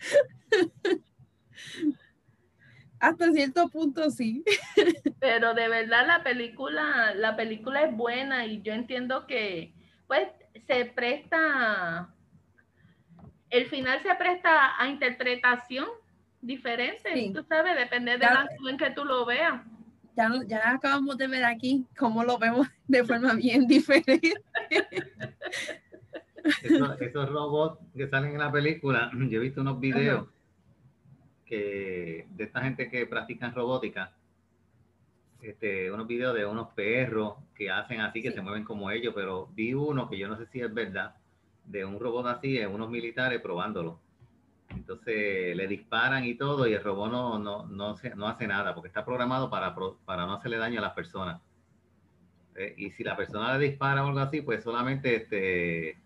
Hasta 3.00 3.32
cierto 3.32 3.68
punto 3.68 4.10
sí. 4.10 4.44
Pero 5.20 5.54
de 5.54 5.68
verdad 5.68 6.06
la 6.06 6.22
película, 6.22 7.14
la 7.14 7.34
película 7.36 7.82
es 7.82 7.96
buena 7.96 8.44
y 8.46 8.62
yo 8.62 8.72
entiendo 8.72 9.26
que 9.26 9.72
pues 10.06 10.28
se 10.66 10.84
presta, 10.86 12.12
el 13.50 13.66
final 13.66 14.00
se 14.02 14.14
presta 14.16 14.80
a 14.80 14.88
interpretación 14.88 15.86
diferente, 16.42 17.10
Sí. 17.14 17.32
tú 17.32 17.44
sabes, 17.48 17.76
depende 17.76 18.12
de 18.12 18.18
Ya- 18.20 18.34
la 18.34 18.70
en 18.70 18.76
que 18.76 18.90
tú 18.90 19.04
lo 19.04 19.24
veas. 19.24 19.62
Ya, 20.46 20.60
acabamos 20.70 21.16
de 21.16 21.28
ver 21.28 21.44
aquí 21.44 21.86
cómo 21.96 22.22
lo 22.24 22.36
vemos 22.38 22.66
de 22.88 23.04
forma 23.04 23.32
bien 23.34 23.66
diferente. 23.66 24.34
Esos, 26.62 27.00
esos 27.00 27.28
robots 27.28 27.78
que 27.96 28.08
salen 28.08 28.32
en 28.32 28.38
la 28.38 28.50
película, 28.52 29.10
yo 29.30 29.38
he 29.38 29.42
visto 29.42 29.60
unos 29.60 29.78
videos 29.80 30.26
que 31.50 32.26
de 32.30 32.44
esta 32.44 32.62
gente 32.62 32.88
que 32.88 33.06
practican 33.06 33.52
robótica, 33.52 34.12
este, 35.42 35.90
unos 35.90 36.06
videos 36.06 36.34
de 36.34 36.46
unos 36.46 36.68
perros 36.74 37.34
que 37.54 37.70
hacen 37.70 38.00
así, 38.00 38.22
que 38.22 38.30
Sí. 38.30 38.36
se 38.36 38.42
mueven 38.42 38.62
como 38.64 38.90
ellos, 38.90 39.12
pero 39.14 39.48
vi 39.48 39.74
uno 39.74 40.08
que 40.08 40.16
yo 40.16 40.28
no 40.28 40.36
sé 40.36 40.46
si 40.46 40.60
es 40.60 40.72
verdad, 40.72 41.16
de 41.64 41.84
un 41.84 41.98
robot 41.98 42.26
así, 42.28 42.52
de 42.52 42.66
unos 42.66 42.88
militares 42.88 43.40
probándolo. 43.40 43.98
Entonces 44.68 45.56
le 45.56 45.66
disparan 45.66 46.24
y 46.24 46.34
todo 46.34 46.68
y 46.68 46.74
el 46.74 46.84
robot 46.84 47.10
no, 47.10 47.38
no, 47.38 47.66
no, 47.66 47.96
se- 47.96 48.14
no 48.14 48.28
hace 48.28 48.46
nada 48.46 48.74
porque 48.74 48.88
está 48.88 49.04
programado 49.04 49.50
para, 49.50 49.74
para 50.04 50.26
no 50.26 50.34
hacerle 50.34 50.58
daño 50.58 50.78
a 50.78 50.82
las 50.82 50.92
personas. 50.92 51.40
Eh, 52.54 52.74
y 52.76 52.90
si 52.92 53.02
la 53.02 53.16
persona 53.16 53.56
le 53.58 53.68
dispara 53.70 54.04
o 54.04 54.08
algo 54.08 54.20
así, 54.20 54.42
pues 54.42 54.62
solamente 54.62 55.16
este, 55.16 55.98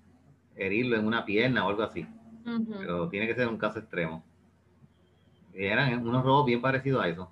herirlo 0.56 0.96
en 0.96 1.06
una 1.06 1.24
pierna 1.24 1.66
o 1.66 1.68
algo 1.70 1.82
así. 1.82 2.06
Ujú. 2.46 2.74
Pero 2.78 3.08
tiene 3.08 3.26
que 3.26 3.34
ser 3.34 3.48
un 3.48 3.58
caso 3.58 3.78
extremo. 3.80 4.24
Eran 5.54 6.06
unos 6.06 6.24
robos 6.24 6.46
bien 6.46 6.60
parecidos 6.60 7.04
a 7.04 7.08
eso. 7.08 7.30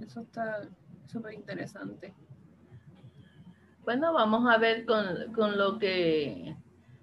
Eso 0.00 0.20
está 0.20 0.68
súper 1.06 1.34
interesante. 1.34 2.14
Bueno, 3.84 4.12
vamos 4.12 4.46
a 4.52 4.58
ver 4.58 4.84
con, 4.84 5.32
con 5.32 5.56
lo 5.56 5.78
que 5.78 6.54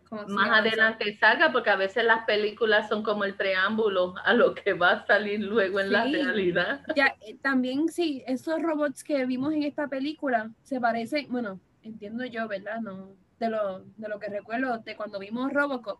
Como 0.07 0.27
más 0.27 0.59
adelante 0.59 1.17
salga, 1.17 1.51
porque 1.51 1.71
a 1.71 1.75
veces 1.75 2.05
las 2.05 2.25
películas 2.25 2.87
son 2.87 3.01
como 3.01 3.23
el 3.23 3.33
preámbulo 3.33 4.13
a 4.23 4.33
lo 4.33 4.53
que 4.53 4.73
va 4.73 4.91
a 4.91 5.05
salir 5.07 5.39
luego 5.39 5.79
en 5.79 5.91
la 5.91 6.03
realidad. 6.03 6.85
Ya, 6.95 7.15
eh, 7.21 7.37
también 7.41 7.89
sí, 7.89 8.23
esos 8.27 8.61
robots 8.61 9.03
que 9.03 9.25
vimos 9.25 9.51
en 9.53 9.63
esta 9.63 9.87
película 9.87 10.51
se 10.61 10.79
parecen, 10.79 11.25
bueno, 11.31 11.59
entiendo 11.81 12.23
yo, 12.25 12.47
¿verdad? 12.47 12.79
No, 12.81 13.15
de 13.39 13.49
lo, 13.49 13.79
de 13.97 14.07
lo 14.07 14.19
que 14.19 14.29
recuerdo 14.29 14.77
de 14.77 14.95
cuando 14.95 15.17
vimos 15.17 15.51
Robocop. 15.51 15.99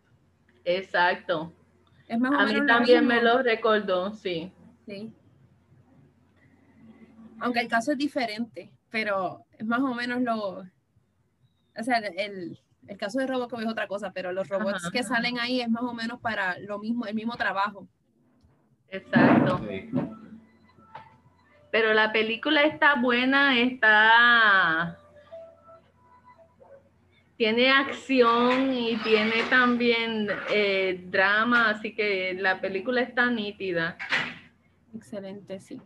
Exacto. 0.64 1.52
Es 2.08 2.18
más 2.20 2.32
o 2.32 2.38
A 2.38 2.46
mí 2.46 2.52
menos 2.52 2.66
también 2.66 3.06
me 3.06 3.22
lo 3.22 3.42
recordó, 3.42 4.12
sí. 4.12 4.52
Sí. 4.86 5.12
Aunque 7.40 7.60
el 7.60 7.68
caso 7.68 7.92
es 7.92 7.98
diferente, 7.98 8.72
pero 8.90 9.44
es 9.58 9.66
más 9.66 9.80
o 9.80 9.94
menos 9.94 10.22
lo. 10.22 10.64
O 11.78 11.82
sea, 11.82 11.98
el, 11.98 12.58
el 12.86 12.96
caso 12.96 13.18
de 13.18 13.26
Robocop 13.26 13.60
es 13.60 13.66
otra 13.66 13.88
cosa, 13.88 14.12
pero 14.12 14.32
los 14.32 14.48
robots 14.48 14.84
Ajá, 14.84 14.90
que 14.90 15.00
ajá. 15.00 15.08
salen 15.08 15.38
ahí 15.38 15.60
es 15.60 15.68
más 15.68 15.82
o 15.82 15.92
menos 15.92 16.20
para 16.20 16.58
lo 16.60 16.78
mismo, 16.78 17.06
el 17.06 17.14
mismo 17.14 17.36
trabajo. 17.36 17.88
Exacto. 18.88 19.60
Sí. 19.68 19.90
Pero 21.72 21.92
la 21.92 22.12
película 22.12 22.62
está 22.62 22.94
buena, 22.94 23.58
está. 23.58 24.98
Tiene 27.36 27.70
acción 27.70 28.72
y 28.72 28.96
tiene 28.98 29.42
también 29.50 30.28
eh, 30.50 31.04
drama, 31.10 31.68
así 31.70 31.94
que 31.94 32.34
la 32.34 32.60
película 32.60 33.02
está 33.02 33.30
nítida. 33.30 33.98
Excelente, 34.94 35.60
sí. 35.60 35.80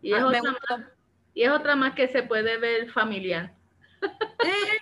Y 0.00 0.12
es, 0.14 0.20
Ah, 0.20 0.26
otra, 0.28 0.42
más, 0.42 0.80
y 1.34 1.42
es 1.42 1.50
otra 1.50 1.76
más 1.76 1.94
que 1.94 2.08
se 2.08 2.22
puede 2.22 2.56
ver 2.58 2.90
familiar. 2.90 3.52
Eh, 4.42 4.78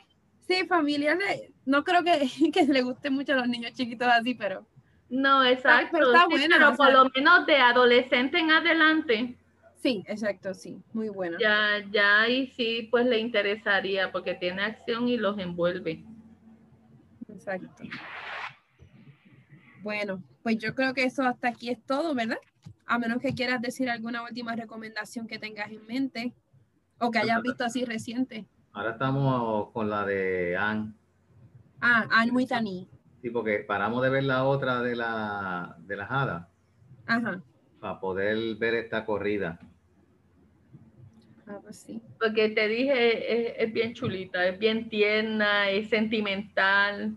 sí, 0.46 0.64
familiares. 0.68 1.50
No 1.66 1.82
creo 1.82 2.04
que, 2.04 2.28
que 2.52 2.62
le 2.64 2.82
guste 2.82 3.10
mucho 3.10 3.32
a 3.32 3.36
los 3.36 3.48
niños 3.48 3.72
chiquitos 3.72 4.06
así, 4.06 4.34
pero 4.34 4.64
No, 5.10 5.44
exacto. 5.44 5.88
pero 5.92 6.12
está 6.12 6.26
sí, 6.26 6.30
buena, 6.30 6.56
pero 6.58 6.76
por 6.76 6.86
sea- 6.86 6.94
lo 6.96 7.10
menos 7.12 7.44
de 7.46 7.56
adolescente 7.56 8.38
en 8.38 8.52
adelante, 8.52 9.36
sí, 9.78 10.04
exacto, 10.06 10.54
sí. 10.54 10.82
Muy 10.92 11.08
buena. 11.08 11.38
ya, 11.40 11.84
ya 11.90 12.22
ahí 12.22 12.48
sí, 12.56 12.88
pues 12.90 13.06
le 13.06 13.18
interesaría 13.18 14.12
porque 14.12 14.34
tiene 14.34 14.62
acción 14.62 15.08
y 15.08 15.16
los 15.16 15.38
envuelve. 15.38 16.04
Exacto. 17.28 17.84
Bueno, 19.82 20.22
pues 20.42 20.58
yo 20.58 20.74
creo 20.74 20.94
que 20.94 21.04
eso 21.04 21.22
hasta 21.22 21.48
aquí 21.48 21.70
es 21.70 21.82
todo, 21.84 22.14
¿verdad? 22.14 22.38
A 22.86 22.98
menos 22.98 23.20
que 23.20 23.34
quieras 23.34 23.60
decir 23.60 23.88
alguna 23.88 24.22
última 24.22 24.56
recomendación 24.56 25.26
que 25.26 25.38
tengas 25.38 25.70
en 25.70 25.86
mente 25.86 26.34
o 26.98 27.10
que 27.10 27.18
hayas 27.18 27.42
visto 27.42 27.64
así 27.64 27.84
reciente. 27.84 28.46
Ahora 28.72 28.90
estamos 28.90 29.70
con 29.72 29.88
la 29.88 30.04
de 30.04 30.56
Anne. 30.56 30.92
Ah, 31.80 32.06
Anne 32.10 32.32
E. 32.42 32.86
Sí, 33.22 33.30
porque 33.30 33.60
paramos 33.60 34.02
de 34.02 34.10
ver 34.10 34.24
la 34.24 34.44
otra 34.44 34.80
de 34.82 34.96
la 34.96 35.76
de 35.80 35.96
las 35.96 36.10
hadas 36.10 36.46
Ajá. 37.06 37.42
Para 37.80 38.00
poder 38.00 38.56
ver 38.56 38.74
esta 38.74 39.04
corrida. 39.04 39.58
Ah, 41.46 41.58
pues 41.62 41.78
sí. 41.80 42.02
Porque 42.18 42.50
te 42.50 42.68
dije, 42.68 43.50
es, 43.50 43.68
es 43.68 43.72
bien 43.72 43.94
chulita, 43.94 44.46
es 44.46 44.58
bien 44.58 44.88
tierna, 44.88 45.70
es 45.70 45.88
sentimental. 45.88 47.16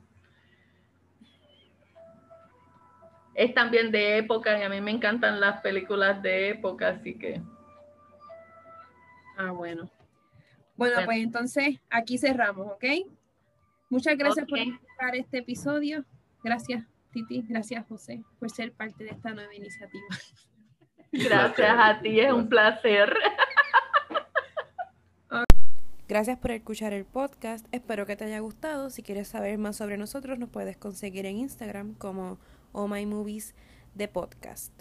es 3.33 3.53
también 3.53 3.91
de 3.91 4.17
época 4.17 4.57
y 4.59 4.63
a 4.63 4.69
mí 4.69 4.81
me 4.81 4.91
encantan 4.91 5.39
las 5.39 5.61
películas 5.61 6.21
de 6.21 6.49
época, 6.49 6.89
así 6.89 7.17
que. 7.17 7.41
Ah, 9.37 9.51
bueno. 9.51 9.89
Bueno, 10.75 10.97
pues 11.05 11.17
entonces 11.19 11.79
aquí 11.89 12.17
cerramos, 12.17 12.67
¿ok? 12.67 12.85
Muchas 13.89 14.17
gracias 14.17 14.45
por 14.47 14.59
escuchar 14.59 15.15
este 15.15 15.39
episodio. 15.39 16.05
Gracias, 16.43 16.85
Titi. 17.11 17.43
Gracias, 17.47 17.85
José, 17.87 18.23
por 18.39 18.49
ser 18.49 18.71
parte 18.73 19.03
de 19.03 19.11
esta 19.11 19.33
nueva 19.33 19.53
iniciativa. 19.53 20.05
Gracias 21.13 21.75
a 21.77 21.99
ti, 21.99 22.19
es 22.19 22.31
un 22.31 22.47
placer. 22.47 23.13
Gracias 26.07 26.37
por 26.39 26.51
escuchar 26.51 26.93
el 26.93 27.05
podcast. 27.05 27.65
Espero 27.71 28.05
que 28.05 28.15
te 28.15 28.25
haya 28.25 28.39
gustado. 28.39 28.89
Si 28.89 29.01
quieres 29.01 29.29
saber 29.29 29.57
más 29.57 29.77
sobre 29.77 29.97
nosotros, 29.97 30.39
nos 30.39 30.49
puedes 30.49 30.75
conseguir 30.77 31.25
en 31.25 31.37
Instagram 31.37 31.93
como 31.95 32.37
Oh 32.73 32.87
My 32.87 33.05
Movies 33.05 33.55
de 33.93 34.07
Podcast. 34.09 34.73